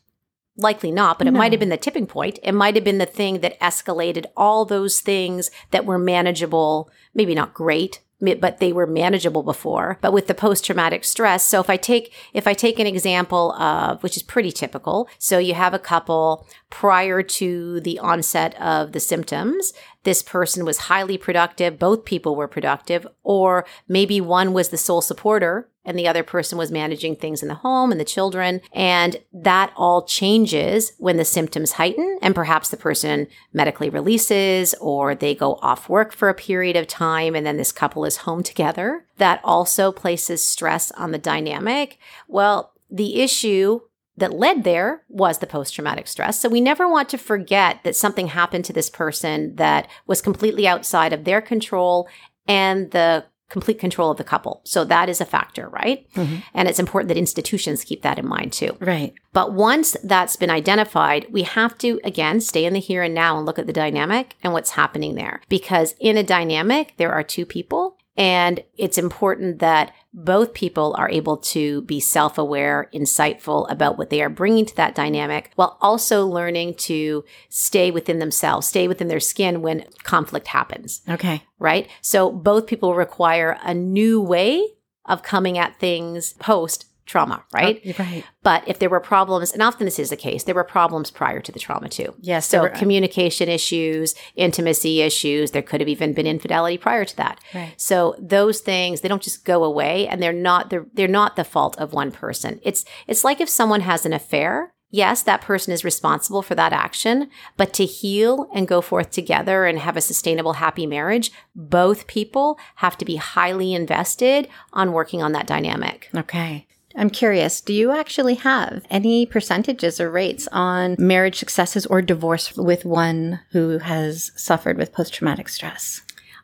[0.58, 1.38] Likely not, but it No.
[1.38, 2.40] might have been the tipping point.
[2.42, 7.36] It might have been the thing that escalated all those things that were manageable, maybe
[7.36, 10.00] not great, but they were manageable before.
[10.02, 13.52] But with the post traumatic stress, so if I take if I take an example
[13.54, 18.94] of which is pretty typical, so you have a couple prior to the onset of
[18.94, 19.72] the symptoms,
[20.04, 25.02] this person was highly productive, both people were productive, or maybe one was the sole
[25.02, 28.62] supporter and the other person was managing things in the home and the children.
[28.74, 35.16] And that all changes when the symptoms heighten and perhaps the person medically releases or
[35.16, 38.44] they go off work for a period of time and then this couple is home
[38.44, 39.06] together.
[39.18, 41.98] That also places stress on the dynamic.
[42.28, 43.80] Well, the issue
[44.18, 46.40] that led there was the post traumatic stress.
[46.40, 50.68] So we never want to forget that something happened to this person that was completely
[50.68, 52.10] outside of their control
[52.48, 54.62] and the complete control of the couple.
[54.64, 56.06] So that is a factor, right?
[56.16, 56.44] Mhm.
[56.54, 58.76] And it's important that institutions keep that in mind too.
[58.80, 59.14] Right.
[59.34, 63.38] But once that's been identified, we have to again stay in the here and now
[63.38, 65.42] and look at the dynamic and what's happening there.
[65.48, 67.97] Because in a dynamic, there are two people.
[68.18, 74.10] And it's important that both people are able to be self aware, insightful about what
[74.10, 79.08] they are bringing to that dynamic, while also learning to stay within themselves, stay within
[79.08, 81.44] their skin when conflict happens Okay.
[81.60, 81.88] right?
[82.02, 84.64] So both people require a new way
[85.06, 87.82] of coming at things post trauma, right?
[87.86, 88.24] Oh, right.
[88.44, 91.40] But if there were problems, and often this is the case, there were problems prior
[91.42, 92.14] to the trauma too.
[92.22, 92.46] Yes.
[92.48, 97.18] So were- uh, communication issues, intimacy issues, there could have even been infidelity prior to
[97.18, 97.40] that.
[97.56, 97.74] Right.
[97.78, 101.44] So those things, they don't just go away and they're not they're, they're not the
[101.44, 102.60] fault of one person.
[102.62, 106.74] It's it's like if someone has an affair, yes, that person is responsible for that
[106.74, 112.08] action, but to heal and go forth together and have a sustainable happy marriage, both
[112.08, 116.10] people have to be highly invested on working on that dynamic.
[116.16, 116.68] Okay.
[116.98, 122.58] I'm curious, do you actually have any percentages or rates on marriage successes or divorce
[122.58, 126.02] with one who has suffered with post traumatic stress?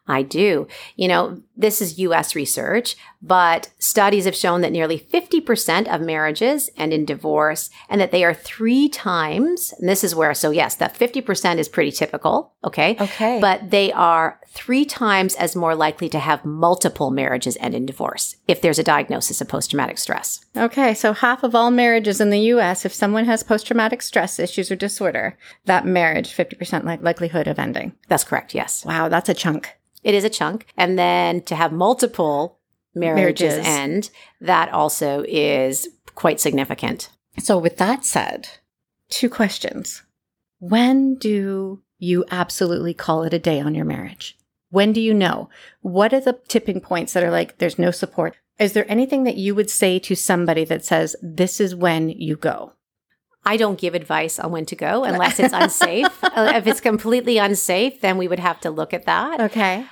[0.07, 0.67] I do.
[0.95, 6.69] You know, this is US research, but studies have shown that nearly 50% of marriages
[6.75, 10.75] end in divorce and that they are three times, and this is where, so yes,
[10.75, 12.53] that 50% is pretty typical.
[12.65, 12.97] Okay.
[12.99, 13.39] Okay.
[13.39, 18.35] But they are three times as more likely to have multiple marriages end in divorce
[18.47, 20.43] if there's a diagnosis of post traumatic stress.
[20.55, 24.37] Okay, so half of all marriages in the US, if someone has post traumatic stress
[24.37, 27.93] issues or disorder, that marriage, 50% li- likelihood of ending.
[28.09, 28.53] That's correct.
[28.53, 28.83] Yes.
[28.83, 29.75] Wow, that's a chunk.
[30.03, 30.65] It is a chunk.
[30.77, 32.59] And then to have multiple
[32.93, 33.67] marriages, Marriages.
[33.67, 34.09] end,
[34.41, 37.09] that also is quite significant.
[37.39, 38.47] So, with that said,
[39.09, 40.03] two questions.
[40.59, 44.37] When do you absolutely call it a day on your marriage?
[44.69, 45.49] When do you know?
[45.81, 48.35] What are the tipping points that are like, there's no support?
[48.59, 52.35] Is there anything that you would say to somebody that says, this is when you
[52.35, 52.73] go?
[53.45, 56.07] I don't give advice on when to go unless it's unsafe.
[56.33, 59.39] Uh, if it's completely unsafe, then we would have to look at that.
[59.39, 59.85] Okay.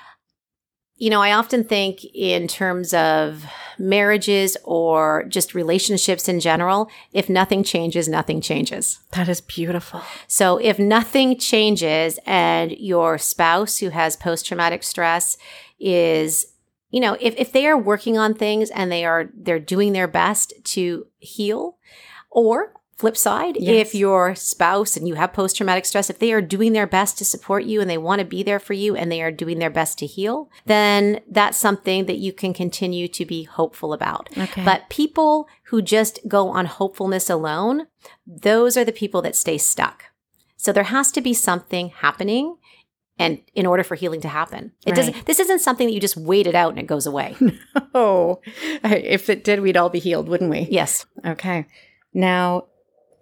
[0.95, 3.45] you know, I often think in terms of
[3.77, 8.99] marriages or just relationships in general, if nothing changes, nothing changes.
[9.11, 10.01] That is beautiful.
[10.27, 15.37] So if nothing changes and your spouse who has post traumatic stress
[15.79, 16.47] is
[16.89, 20.07] you know, if, if they are working on things and they are they're doing their
[20.07, 21.77] best to heal,
[22.29, 23.87] or flip side, Yes.
[23.87, 27.17] if your spouse and you have post traumatic stress, if they are doing their best
[27.17, 29.59] to support you and they want to be there for you and they are doing
[29.59, 34.29] their best to heal, then that's something that you can continue to be hopeful about.
[34.37, 34.63] Okay.
[34.63, 37.87] But people who just go on hopefulness alone,
[38.25, 40.05] those are the people that stay stuck.
[40.57, 42.55] So there has to be something happening
[43.19, 44.71] and in order for healing to happen.
[44.85, 44.95] It Right.
[44.95, 47.35] doesn't this isn't something that you just wait it out and it goes away.
[47.93, 48.41] oh,
[48.83, 50.67] if it did, we'd all be healed, wouldn't we?
[50.69, 51.05] yes.
[51.25, 51.65] Okay.
[52.13, 52.65] Now,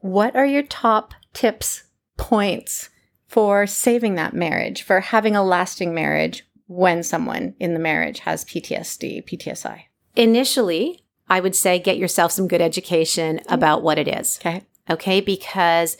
[0.01, 1.83] what are your top tips,
[2.17, 2.89] points
[3.27, 8.45] for saving that marriage, for having a lasting marriage when someone in the marriage has
[8.45, 9.83] PTSD, PTSI?
[10.15, 13.53] Initially, I would say get yourself some good education mm-hmm.
[13.53, 14.39] about what it is.
[14.39, 14.63] Okay.
[14.89, 15.21] Okay.
[15.21, 15.97] Because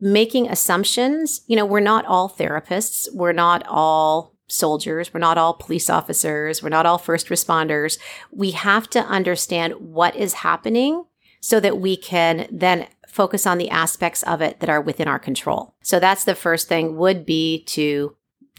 [0.00, 5.54] making assumptions, you know, we're not all therapists, we're not all soldiers, we're not all
[5.54, 7.98] police officers, we're not all first responders.
[8.30, 11.04] We have to understand what is happening
[11.40, 15.18] so that we can then focus on the aspects of it that are within our
[15.18, 15.74] control.
[15.82, 18.16] So that's the first thing would be to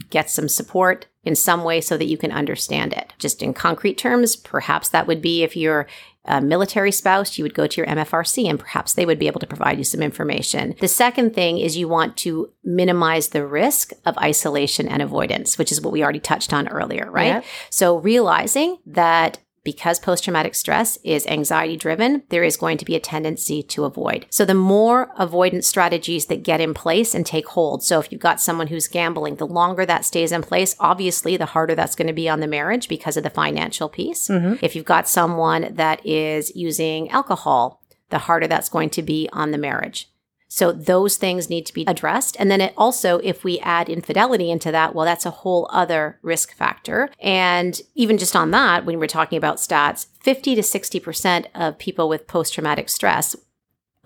[0.10, 3.14] get some support in some way so that you can understand it.
[3.20, 5.88] Just in concrete terms, perhaps that would be if you're
[6.26, 9.40] a military spouse, you would go to your MFRC and perhaps they would be able
[9.40, 10.76] to provide you some information.
[10.80, 15.72] The second thing is you want to minimize the risk of isolation and avoidance, which
[15.72, 17.28] is what we already touched on earlier, right?
[17.28, 17.46] Yep.
[17.70, 22.96] So realizing that because post traumatic stress is anxiety driven, there is going to be
[22.96, 24.26] a tendency to avoid.
[24.30, 27.84] So the more avoidance strategies that get in place and take hold.
[27.84, 31.46] So if you've got someone who's gambling, the longer that stays in place, obviously the
[31.48, 34.28] harder that's going to be on the marriage because of the financial piece.
[34.28, 34.64] Mm-hmm.
[34.64, 39.52] If you've got someone that is using alcohol, the harder that's going to be on
[39.52, 40.11] the marriage.
[40.54, 42.36] So those things need to be addressed.
[42.38, 46.20] And then it also, if we add infidelity into that, well, that's a whole other
[46.22, 47.10] risk factor.
[47.22, 52.10] And even just on that, when we're talking about stats, 50 to 60% of people
[52.10, 53.34] with post traumatic stress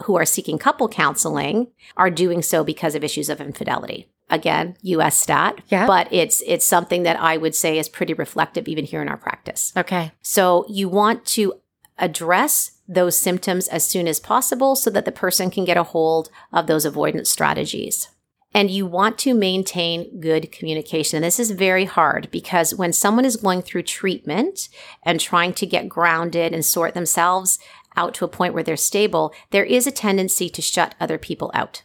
[0.03, 4.08] who are seeking couple counseling are doing so because of issues of infidelity.
[4.29, 5.88] Again, US stat, Yeah.
[5.88, 9.17] but it's it's something that I would say is pretty reflective even here in our
[9.17, 9.73] practice.
[9.75, 10.12] Okay.
[10.21, 11.53] So you want to
[11.97, 16.30] address those symptoms as soon as possible so that the person can get a hold
[16.54, 18.10] of those avoidance strategies.
[18.54, 21.21] And you want to maintain good communication.
[21.21, 24.69] This is very hard because when someone is going through treatment
[25.04, 27.60] and trying to get grounded and sort themselves
[27.98, 31.52] out to a point where they're stable, there is a tendency to shut other people
[31.54, 31.84] out,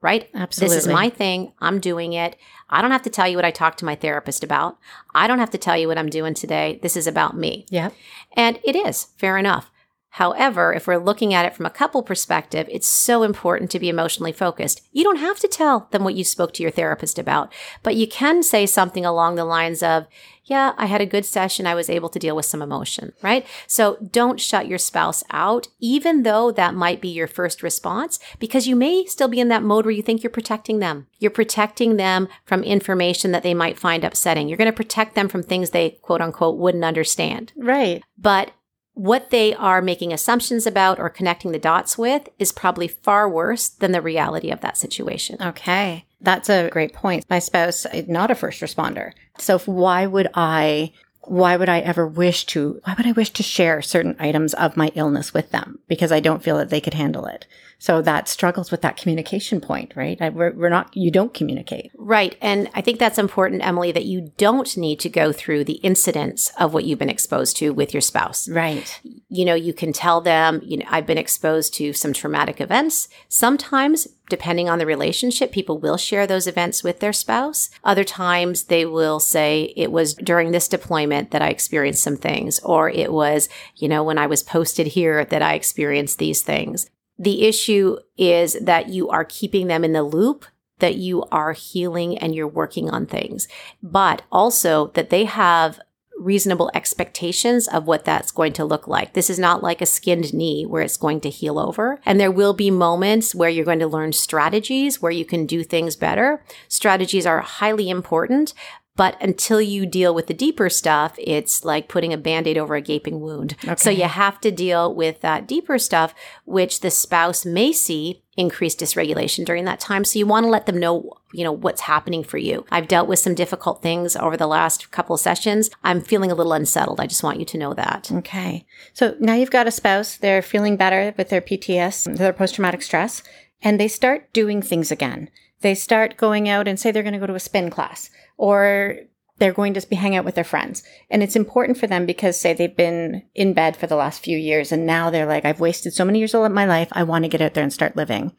[0.00, 0.28] right?
[0.34, 0.76] Absolutely.
[0.76, 1.52] This is my thing.
[1.60, 2.36] I'm doing it.
[2.68, 4.76] I don't have to tell you what I talked to my therapist about.
[5.14, 6.80] I don't have to tell you what I'm doing today.
[6.82, 7.64] This is about me.
[7.70, 7.94] Yep.
[8.32, 9.70] And it is, fair enough.
[10.10, 13.88] However, if we're looking at it from a couple perspective, it's so important to be
[13.88, 14.80] emotionally focused.
[14.90, 18.08] You don't have to tell them what you spoke to your therapist about, but you
[18.08, 20.06] can say something along the lines of,
[20.44, 21.66] yeah, I had a good session.
[21.66, 23.46] I was able to deal with some emotion, right?
[23.66, 28.66] So don't shut your spouse out, even though that might be your first response, because
[28.66, 31.06] you may still be in that mode where you think you're protecting them.
[31.18, 34.48] You're protecting them from information that they might find upsetting.
[34.48, 37.52] You're going to protect them from things they quote unquote wouldn't understand.
[37.54, 38.02] Right.
[38.16, 38.52] But
[38.98, 43.68] what they are making assumptions about or connecting the dots with is probably far worse
[43.68, 45.40] than the reality of that situation.
[45.40, 46.04] Okay.
[46.20, 47.24] That's a great point.
[47.30, 49.12] My spouse, is not a first responder.
[49.38, 53.42] So why would I, why would I ever wish to, why would I wish to
[53.44, 55.78] share certain items of my illness with them?
[55.86, 57.46] Because I don't feel that they could handle it.
[57.80, 60.20] So that struggles with that communication point, right?
[60.20, 61.92] I, we're, we're not, you don't communicate.
[61.96, 62.36] Right.
[62.40, 66.50] And I think that's important, Emily, that you don't need to go through the incidents
[66.58, 68.48] of what you've been exposed to with your spouse.
[68.48, 69.00] Right.
[69.28, 73.08] You know, you can tell them, you know, I've been exposed to some traumatic events.
[73.28, 77.70] Sometimes, depending on the relationship, people will share those events with their spouse.
[77.84, 82.58] Other times they will say, it was during this deployment that I experienced some things,
[82.60, 86.90] or it was, you know, when I was posted here that I experienced these things.
[87.18, 90.44] The issue is that you are keeping them in the loop
[90.78, 93.48] that you are healing and you're working on things,
[93.82, 95.80] but also that they have
[96.18, 99.12] reasonable expectations of what that's going to look like.
[99.12, 102.00] This is not like a skinned knee where it's going to heal over.
[102.04, 105.62] And there will be moments where you're going to learn strategies where you can do
[105.62, 106.42] things better.
[106.66, 108.52] Strategies are highly important.
[108.98, 112.74] But until you deal with the deeper stuff, it's like putting a band aid over
[112.74, 113.54] a gaping wound.
[113.76, 118.80] So you have to deal with that deeper stuff, which the spouse may see increased
[118.80, 120.04] dysregulation during that time.
[120.04, 122.66] So you want to let them know, you know, what's happening for you.
[122.72, 125.70] I've dealt with some difficult things over the last couple of sessions.
[125.84, 126.98] I'm feeling a little unsettled.
[126.98, 128.10] I just want you to know that.
[128.10, 128.66] Okay.
[128.94, 132.82] So now you've got a spouse, they're feeling better with their PTS, their post traumatic
[132.82, 133.22] stress,
[133.62, 135.30] and they start doing things again.
[135.60, 138.96] They start going out and say they're going to go to a spin class or
[139.38, 140.82] they're going to be hang out with their friends.
[141.10, 144.36] And it's important for them because say they've been in bed for the last few
[144.36, 146.88] years and now they're like, I've wasted so many years of my life.
[146.92, 148.32] I want to get out there and start living.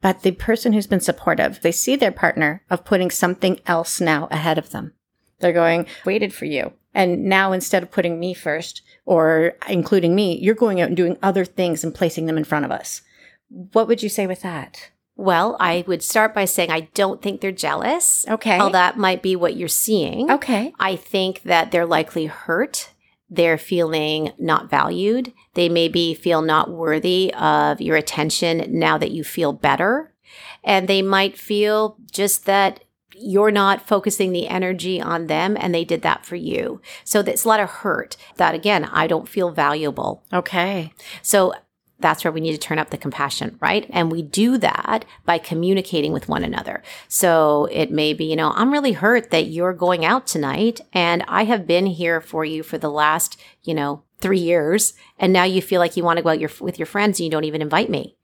[0.00, 4.28] But the person who's been supportive, they see their partner of putting something else now
[4.30, 4.94] ahead of them.
[5.40, 6.72] They're going, waited for you.
[6.94, 11.16] And now instead of putting me first or including me, you're going out and doing
[11.22, 13.02] other things and placing them in front of us.
[13.48, 14.90] What would you say with that?
[15.18, 18.24] Well, I would start by saying I don't think they're jealous.
[18.28, 18.56] Okay.
[18.56, 20.30] Well, that might be what you're seeing.
[20.30, 20.72] Okay.
[20.78, 22.92] I think that they're likely hurt.
[23.28, 25.34] They're feeling not valued.
[25.54, 30.14] They maybe feel not worthy of your attention now that you feel better.
[30.62, 32.84] And they might feel just that
[33.16, 36.80] you're not focusing the energy on them and they did that for you.
[37.02, 40.22] So that's a lot of hurt that again, I don't feel valuable.
[40.32, 40.92] Okay.
[41.22, 41.54] So
[42.00, 43.86] that's where we need to turn up the compassion, right?
[43.90, 46.82] And we do that by communicating with one another.
[47.08, 51.24] So it may be, you know, I'm really hurt that you're going out tonight and
[51.26, 54.94] I have been here for you for the last, you know, three years.
[55.18, 57.24] And now you feel like you want to go out your, with your friends and
[57.24, 58.16] you don't even invite me.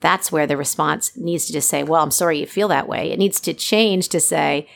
[0.00, 3.10] That's where the response needs to just say, well, I'm sorry you feel that way.
[3.10, 4.68] It needs to change to say,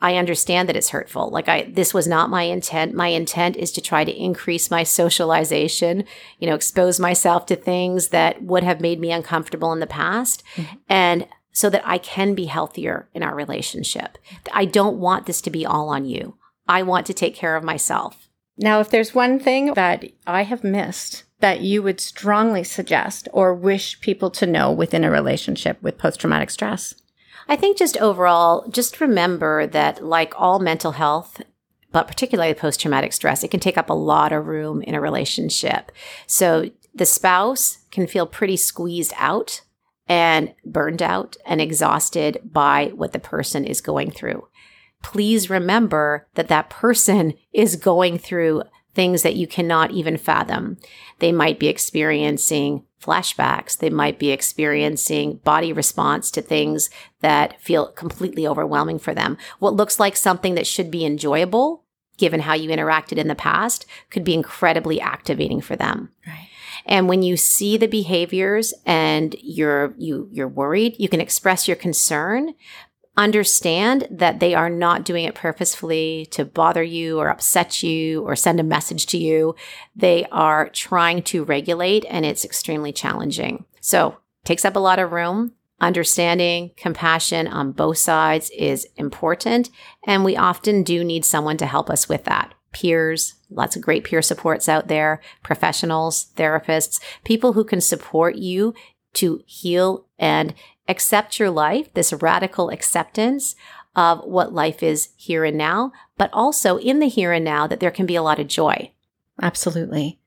[0.00, 1.30] I understand that it's hurtful.
[1.30, 2.94] Like I, this was not my intent.
[2.94, 6.04] My intent is to try to increase my socialization,
[6.38, 10.42] you know, expose myself to things that would have made me uncomfortable in the past.
[10.56, 10.76] Mm-hmm.
[10.88, 14.18] And so that I can be healthier in our relationship.
[14.52, 16.36] I don't want this to be all on you.
[16.68, 18.28] I want to take care of myself.
[18.56, 23.54] Now, if there's one thing that I have missed that you would strongly suggest or
[23.54, 26.94] wish people to know within a relationship with post traumatic stress,
[27.50, 31.42] I think just overall, just remember that like all mental health,
[31.90, 35.00] but particularly post traumatic stress, it can take up a lot of room in a
[35.00, 35.90] relationship.
[36.28, 39.62] So the spouse can feel pretty squeezed out
[40.06, 44.46] and burned out and exhausted by what the person is going through.
[45.02, 48.62] Please remember that that person is going through
[48.94, 50.78] things that you cannot even fathom.
[51.18, 53.76] They might be experiencing flashbacks.
[53.76, 56.90] They might be experiencing body response to things
[57.20, 59.38] that feel completely overwhelming for them.
[59.58, 61.84] What looks like something that should be enjoyable,
[62.18, 66.10] given how you interacted in the past, could be incredibly activating for them.
[66.26, 66.48] Right.
[66.86, 71.76] And when you see the behaviors and you're you you're worried, you can express your
[71.76, 72.54] concern,
[73.20, 78.34] understand that they are not doing it purposefully to bother you or upset you or
[78.34, 79.54] send a message to you.
[79.94, 83.66] They are trying to regulate and it's extremely challenging.
[83.82, 85.52] So takes up a lot of room.
[85.82, 89.68] Understanding, compassion on both sides is important.
[90.06, 92.54] And we often do need someone to help us with that.
[92.72, 98.72] Peers, lots of great peer supports out there, professionals, therapists, people who can support you
[99.12, 100.54] to heal and
[100.88, 103.54] accept your life, this radical acceptance
[103.96, 107.80] of what life is here and now, but also in the here and now that
[107.80, 108.92] there can be a lot of joy.
[109.42, 110.18] Absolutely.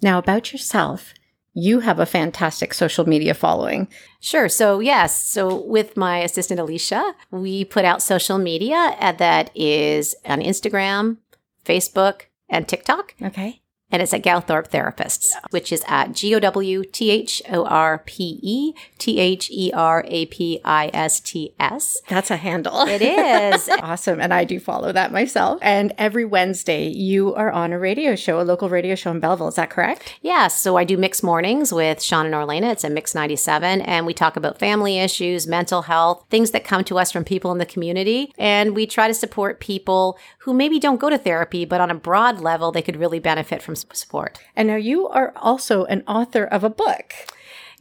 [0.00, 1.14] Now, about yourself,
[1.54, 3.88] you have a fantastic social media following.
[4.20, 4.48] Sure.
[4.48, 5.22] So, yes.
[5.24, 11.18] So, with my assistant Alicia, we put out social media uh, that is on Instagram,
[11.64, 13.14] Facebook, and TikTok.
[13.22, 13.61] Okay
[13.92, 17.98] and it's at Gowthorpe Therapists, which is at G O W T H O R
[17.98, 22.00] P E T H E R A P I S T S.
[22.08, 22.80] That's a handle.
[22.88, 23.68] It is.
[23.82, 24.20] awesome.
[24.20, 25.60] And I do follow that myself.
[25.62, 29.48] And every Wednesday, you are on a radio show, a local radio show in Belleville.
[29.48, 30.18] Is that correct?
[30.22, 30.32] Yes.
[30.32, 32.72] Yeah, so I do Mix Mornings with Sean and Orlena.
[32.72, 33.82] It's a Mix 97.
[33.82, 37.52] And we talk about family issues, mental health, things that come to us from people
[37.52, 38.32] in the community.
[38.38, 41.94] And we try to support people who maybe don't go to therapy, but on a
[41.94, 44.40] broad level, they could really benefit from support.
[44.56, 47.14] And now you are also an author of a book.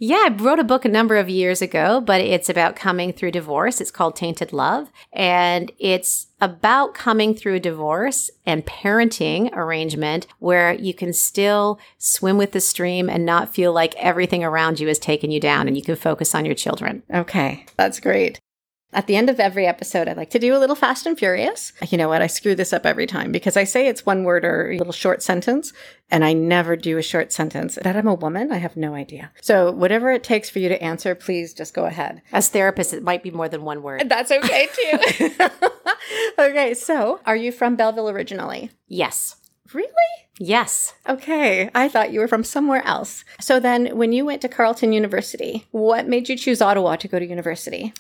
[0.04, 3.30] Yeah, I wrote a book a number of years ago, but it's about coming through
[3.30, 3.80] divorce.
[3.80, 4.90] It's called Tainted Love.
[5.14, 12.52] And it's about coming through divorce and parenting arrangement where you can still swim with
[12.52, 15.84] the stream and not feel like everything around you is taking you down and you
[15.84, 17.04] can focus on your children.
[17.14, 18.40] Okay, that's great.
[18.94, 21.72] At the end of every episode, I like to do a little fast and furious.
[21.90, 22.22] You know what?
[22.22, 24.92] I screw this up every time because I say it's one word or a little
[24.92, 25.72] short sentence,
[26.10, 27.80] and I never do a short sentence.
[27.82, 29.32] That I'm a woman, I have no idea.
[29.42, 32.22] So, whatever it takes for you to answer, please just go ahead.
[32.34, 34.10] As therapists, it might be more than one word.
[34.10, 35.32] That's okay too.
[36.40, 38.72] okay, so are you from Belleville originally?
[38.88, 39.38] Yes.
[39.74, 39.88] Really?
[40.38, 40.96] Yes.
[41.08, 43.24] Okay, I thought you were from somewhere else.
[43.40, 47.20] So then, when you went to Carleton University, what made you choose Ottawa to go
[47.20, 47.94] to university?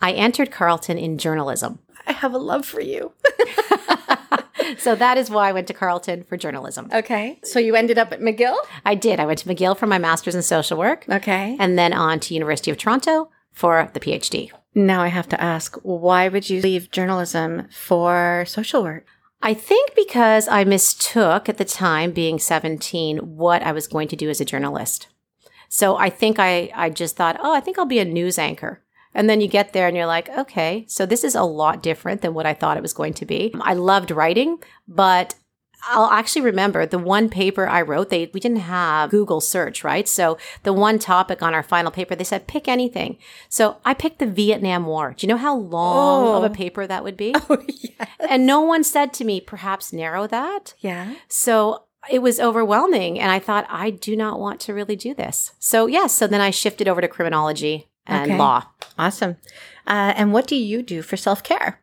[0.00, 1.78] I entered Carleton in journalism.
[2.06, 3.12] I have a love for you.
[4.78, 6.88] so that is why I went to Carleton for journalism.
[6.92, 8.56] Okay, so you ended up at McGill?
[8.84, 9.20] I did.
[9.20, 11.56] I went to McGill for my master's in social work Okay.
[11.58, 14.50] and then on to University of Toronto for the PhD.
[14.74, 19.06] Now I have to ask, why would you leave journalism for social work?
[19.42, 24.16] I think because I mistook at the time, being 17, what I was going to
[24.16, 25.08] do as a journalist.
[25.68, 28.82] So I think I, I just thought, oh, I think I'll be a news anchor.
[29.16, 32.20] And then you get there and you're like, okay, so this is a lot different
[32.20, 33.52] than what I thought it was going to be.
[33.62, 35.34] I loved writing, but
[35.88, 40.06] I'll actually remember the one paper I wrote, they we didn't have Google search, right?
[40.06, 43.16] So the one topic on our final paper, they said pick anything.
[43.48, 45.14] So I picked the Vietnam War.
[45.16, 46.36] Do you know how long Oh.
[46.36, 46.54] of a oh.
[46.54, 47.34] paper that would be?
[47.48, 48.06] Oh, yeah.
[48.28, 50.74] And no one said to me, perhaps narrow that.
[50.80, 51.14] Yeah.
[51.28, 53.18] So it was overwhelming.
[53.18, 55.52] And I thought, I do not want to really do this.
[55.58, 56.12] So, yes.
[56.12, 58.38] so then I shifted over to criminology and Okay.
[58.38, 58.64] law.
[58.98, 59.36] Awesome.
[59.86, 61.80] Uh, and what do you do for self care?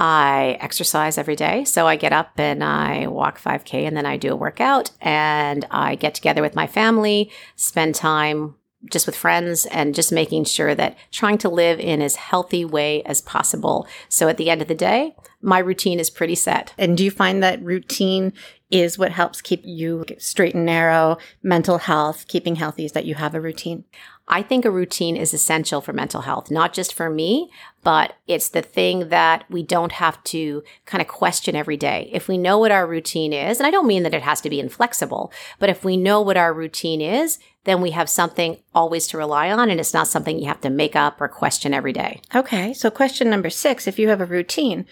[0.00, 1.64] I exercise every day.
[1.64, 5.64] So I get up and I walk 5K and then I do a workout and
[5.70, 8.54] I get together with my family, spend time
[8.92, 13.02] just with friends and just making sure that trying to live in as healthy way
[13.02, 13.88] as possible.
[14.08, 16.74] So at the end of the day, my routine is pretty set.
[16.78, 18.32] And do you find that routine
[18.70, 23.14] is what helps keep you straight and narrow, mental health, keeping healthy, is that you
[23.14, 23.84] have a routine?
[24.30, 27.50] I think a routine is essential for mental health, not just for me,
[27.82, 32.10] but it's the thing that we don't have to kind of question every day.
[32.12, 34.50] If we know what our routine is, and I don't mean that it has to
[34.50, 39.06] be inflexible, but if we know what our routine is, then we have something always
[39.08, 41.92] to rely on, and it's not something you have to make up or question every
[41.92, 42.20] day.
[42.34, 42.74] Okay.
[42.74, 44.86] So, question number six if you have a routine,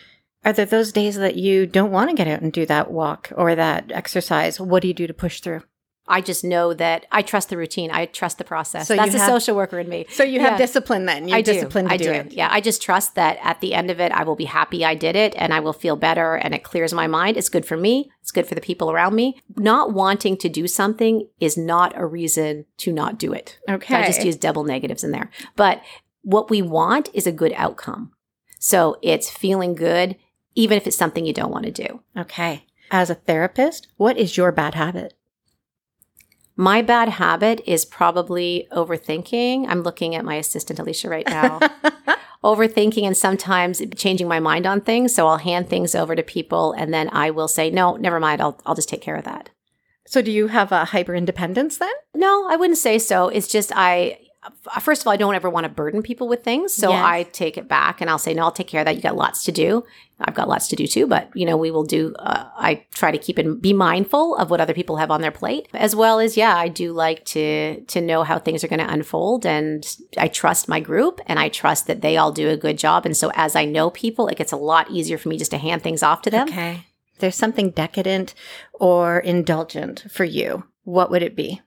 [0.44, 3.32] are there those days that you don't want to get out and do that walk
[3.36, 4.60] or that exercise?
[4.60, 5.62] What do you do to push through?
[6.08, 7.90] I just know that I trust the routine.
[7.90, 8.86] I trust the process.
[8.86, 10.06] So That's have- social worker in me.
[10.08, 10.58] So, you have Yeah.
[10.58, 11.26] discipline then.
[11.26, 11.52] You're I do.
[11.52, 12.12] disciplined to I do, do.
[12.12, 12.32] it.
[12.32, 14.94] Yeah, I just trust that at the end of it, I will be happy I
[14.94, 17.36] did it and I will feel better and it clears my mind.
[17.36, 18.08] It's good for me.
[18.22, 19.42] It's good for the people around me.
[19.56, 23.58] Not wanting to do something is not a reason to not do it.
[23.68, 23.92] Okay.
[23.92, 25.28] So I just use double negatives in there.
[25.56, 25.82] But
[26.22, 28.12] what we want is a good outcome.
[28.60, 30.14] So it's feeling good,
[30.56, 32.02] even if it's something you don't want to do.
[32.16, 32.66] Okay.
[32.90, 35.14] As a therapist, what is your bad habit?
[36.56, 39.66] My bad habit is probably overthinking.
[39.68, 41.60] I'm looking at my assistant, Alicia, right now.
[42.44, 45.14] overthinking and sometimes changing my mind on things.
[45.14, 48.40] So I'll hand things over to people and then I will say, no, never mind.
[48.40, 49.50] I'll, I'll just take care of that.
[50.08, 51.92] So, do you have a hyper independence then?
[52.14, 53.28] No, I wouldn't say so.
[53.28, 54.20] It's just I,
[54.80, 56.72] first of all, I don't ever want to burden people with things.
[56.72, 57.04] So Yes.
[57.04, 58.96] I take it back and I'll say, no, I'll take care of that.
[58.96, 59.84] You got lots to do.
[60.18, 63.10] I've got lots to do too, but you know, we will do, uh, I try
[63.10, 66.20] to keep and be mindful of what other people have on their plate as well
[66.20, 69.86] as, yeah, I do like to, to know how things are going to unfold and
[70.16, 73.04] I trust my group and I trust that they all do a good job.
[73.04, 75.58] And so as I know people, it gets a lot easier for me just to
[75.58, 76.48] hand things off to them.
[76.48, 76.86] Okay.
[77.18, 78.34] There's something decadent
[78.74, 80.64] or indulgent for you.
[80.84, 81.60] What would it be?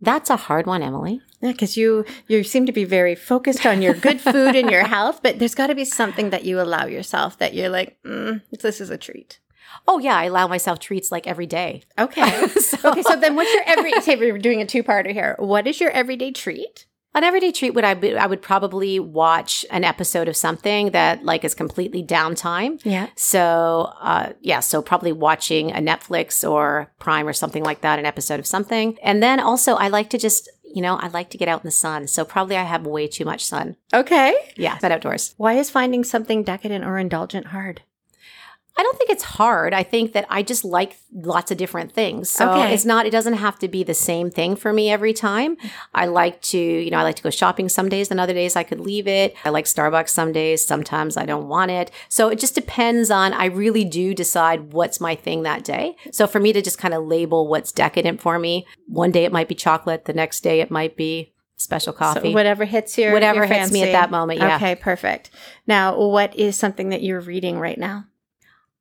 [0.00, 1.20] That's a hard one, Emily.
[1.40, 4.84] Yeah, because you you seem to be very focused on your good food and your
[4.86, 8.40] health, but there's got to be something that you allow yourself that you're like, mm,
[8.60, 9.40] this is a treat.
[9.86, 11.82] Oh yeah, I allow myself treats like every day.
[11.98, 12.46] Okay.
[12.60, 13.02] So- okay.
[13.02, 13.92] So then, what's your every?
[14.00, 15.36] Say we're doing a two parter here.
[15.38, 16.86] What is your everyday treat?
[17.12, 21.24] An everyday treat would I be, I would probably watch an episode of something that
[21.24, 22.80] like is completely downtime.
[22.84, 23.08] Yeah.
[23.16, 28.06] So uh, yeah, so probably watching a Netflix or Prime or something like that, an
[28.06, 28.96] episode of something.
[29.02, 31.66] And then also I like to just you know I like to get out in
[31.66, 32.06] the sun.
[32.06, 33.76] So probably I have way too much sun.
[33.92, 34.34] Okay.
[34.56, 35.34] Yeah, but outdoors.
[35.36, 37.82] Why is finding something decadent or indulgent hard?
[38.80, 39.74] I don't think it's hard.
[39.74, 42.30] I think that I just like lots of different things.
[42.30, 42.72] So Okay.
[42.72, 45.58] it's not, it doesn't have to be the same thing for me every time.
[45.92, 48.56] I like to, you know, I like to go shopping some days and other days
[48.56, 49.36] I could leave it.
[49.44, 50.64] I like Starbucks some days.
[50.64, 51.90] Sometimes I don't want it.
[52.08, 55.94] So it just depends on, I really do decide what's my thing that day.
[56.10, 59.32] So for me to just kind of label what's decadent for me, one day it
[59.32, 60.06] might be chocolate.
[60.06, 62.30] The next day it might be special coffee.
[62.30, 64.56] So whatever hits your Whatever your hits me at that moment, yeah.
[64.56, 64.74] Okay.
[64.74, 65.28] Perfect.
[65.66, 68.06] Now, what is something that you're reading right now?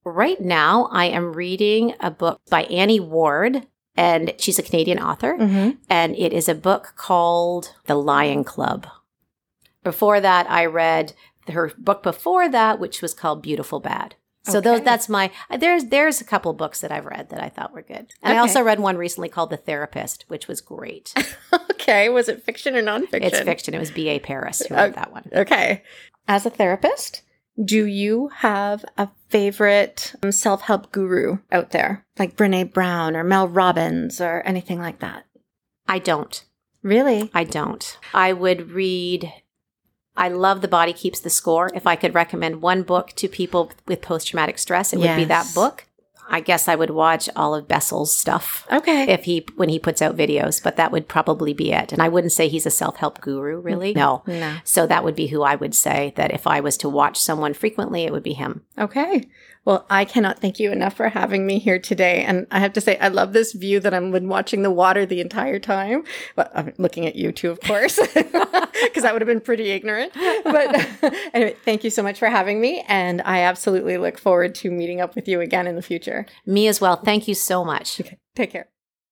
[0.05, 5.35] Right now, I am reading a book by Annie Ward, and she's a Canadian author,
[5.37, 5.71] Mm-hmm.
[5.89, 8.87] and it is a book called The Lion Club.
[9.83, 11.13] Before that, I read
[11.49, 14.15] her book before that, which was called Beautiful Bad.
[14.43, 15.29] So those that's my
[15.59, 18.13] there's there's a couple books that I've read that I thought were good.
[18.23, 21.13] And I also read one recently called The Therapist, which was great.
[21.81, 22.09] Okay.
[22.09, 23.23] Was it fiction or nonfiction?
[23.23, 23.73] it's fiction.
[23.73, 24.19] It was B.A.
[24.19, 24.95] Paris who wrote Okay.
[24.95, 25.27] that one.
[25.33, 25.81] Okay.
[26.27, 27.23] As a therapist,
[27.63, 33.23] Do you have a favorite um, self help guru out there, like Brene Brown or
[33.23, 35.25] Mel Robbins or anything like that?
[35.87, 36.43] I don't.
[36.81, 37.29] Really?
[37.33, 37.97] I don't.
[38.13, 39.33] I would read.
[40.15, 41.69] I love The Body Keeps the Score.
[41.73, 45.25] If I could recommend one book to people with post traumatic stress, it would be
[45.25, 45.85] that book.
[46.29, 49.11] I guess I would watch all of Bessel's stuff Okay.
[49.11, 51.91] if he when he puts out videos, but that would probably be it.
[51.91, 53.93] And I wouldn't say he's a self-help guru, really.
[53.93, 53.99] Mm-hmm.
[53.99, 54.23] No.
[54.39, 54.57] no.
[54.63, 57.53] So that would be who I would say that if I was to watch someone
[57.53, 58.61] frequently, it would be him.
[58.77, 59.27] Okay.
[59.65, 62.23] Well, I cannot thank you enough for having me here today.
[62.23, 65.05] And I have to say, I love this view that I'm been watching the water
[65.05, 66.03] the entire time.
[66.35, 70.13] Well, I'm looking at you too, of course, because that would have been pretty ignorant.
[70.43, 70.87] But
[71.33, 72.83] anyway, thank you so much for having me.
[72.87, 76.25] And I absolutely look forward to meeting up with you again in the future.
[76.45, 76.95] Me as well.
[76.95, 77.99] Thank you so much.
[77.99, 78.17] Okay.
[78.35, 78.69] Take care.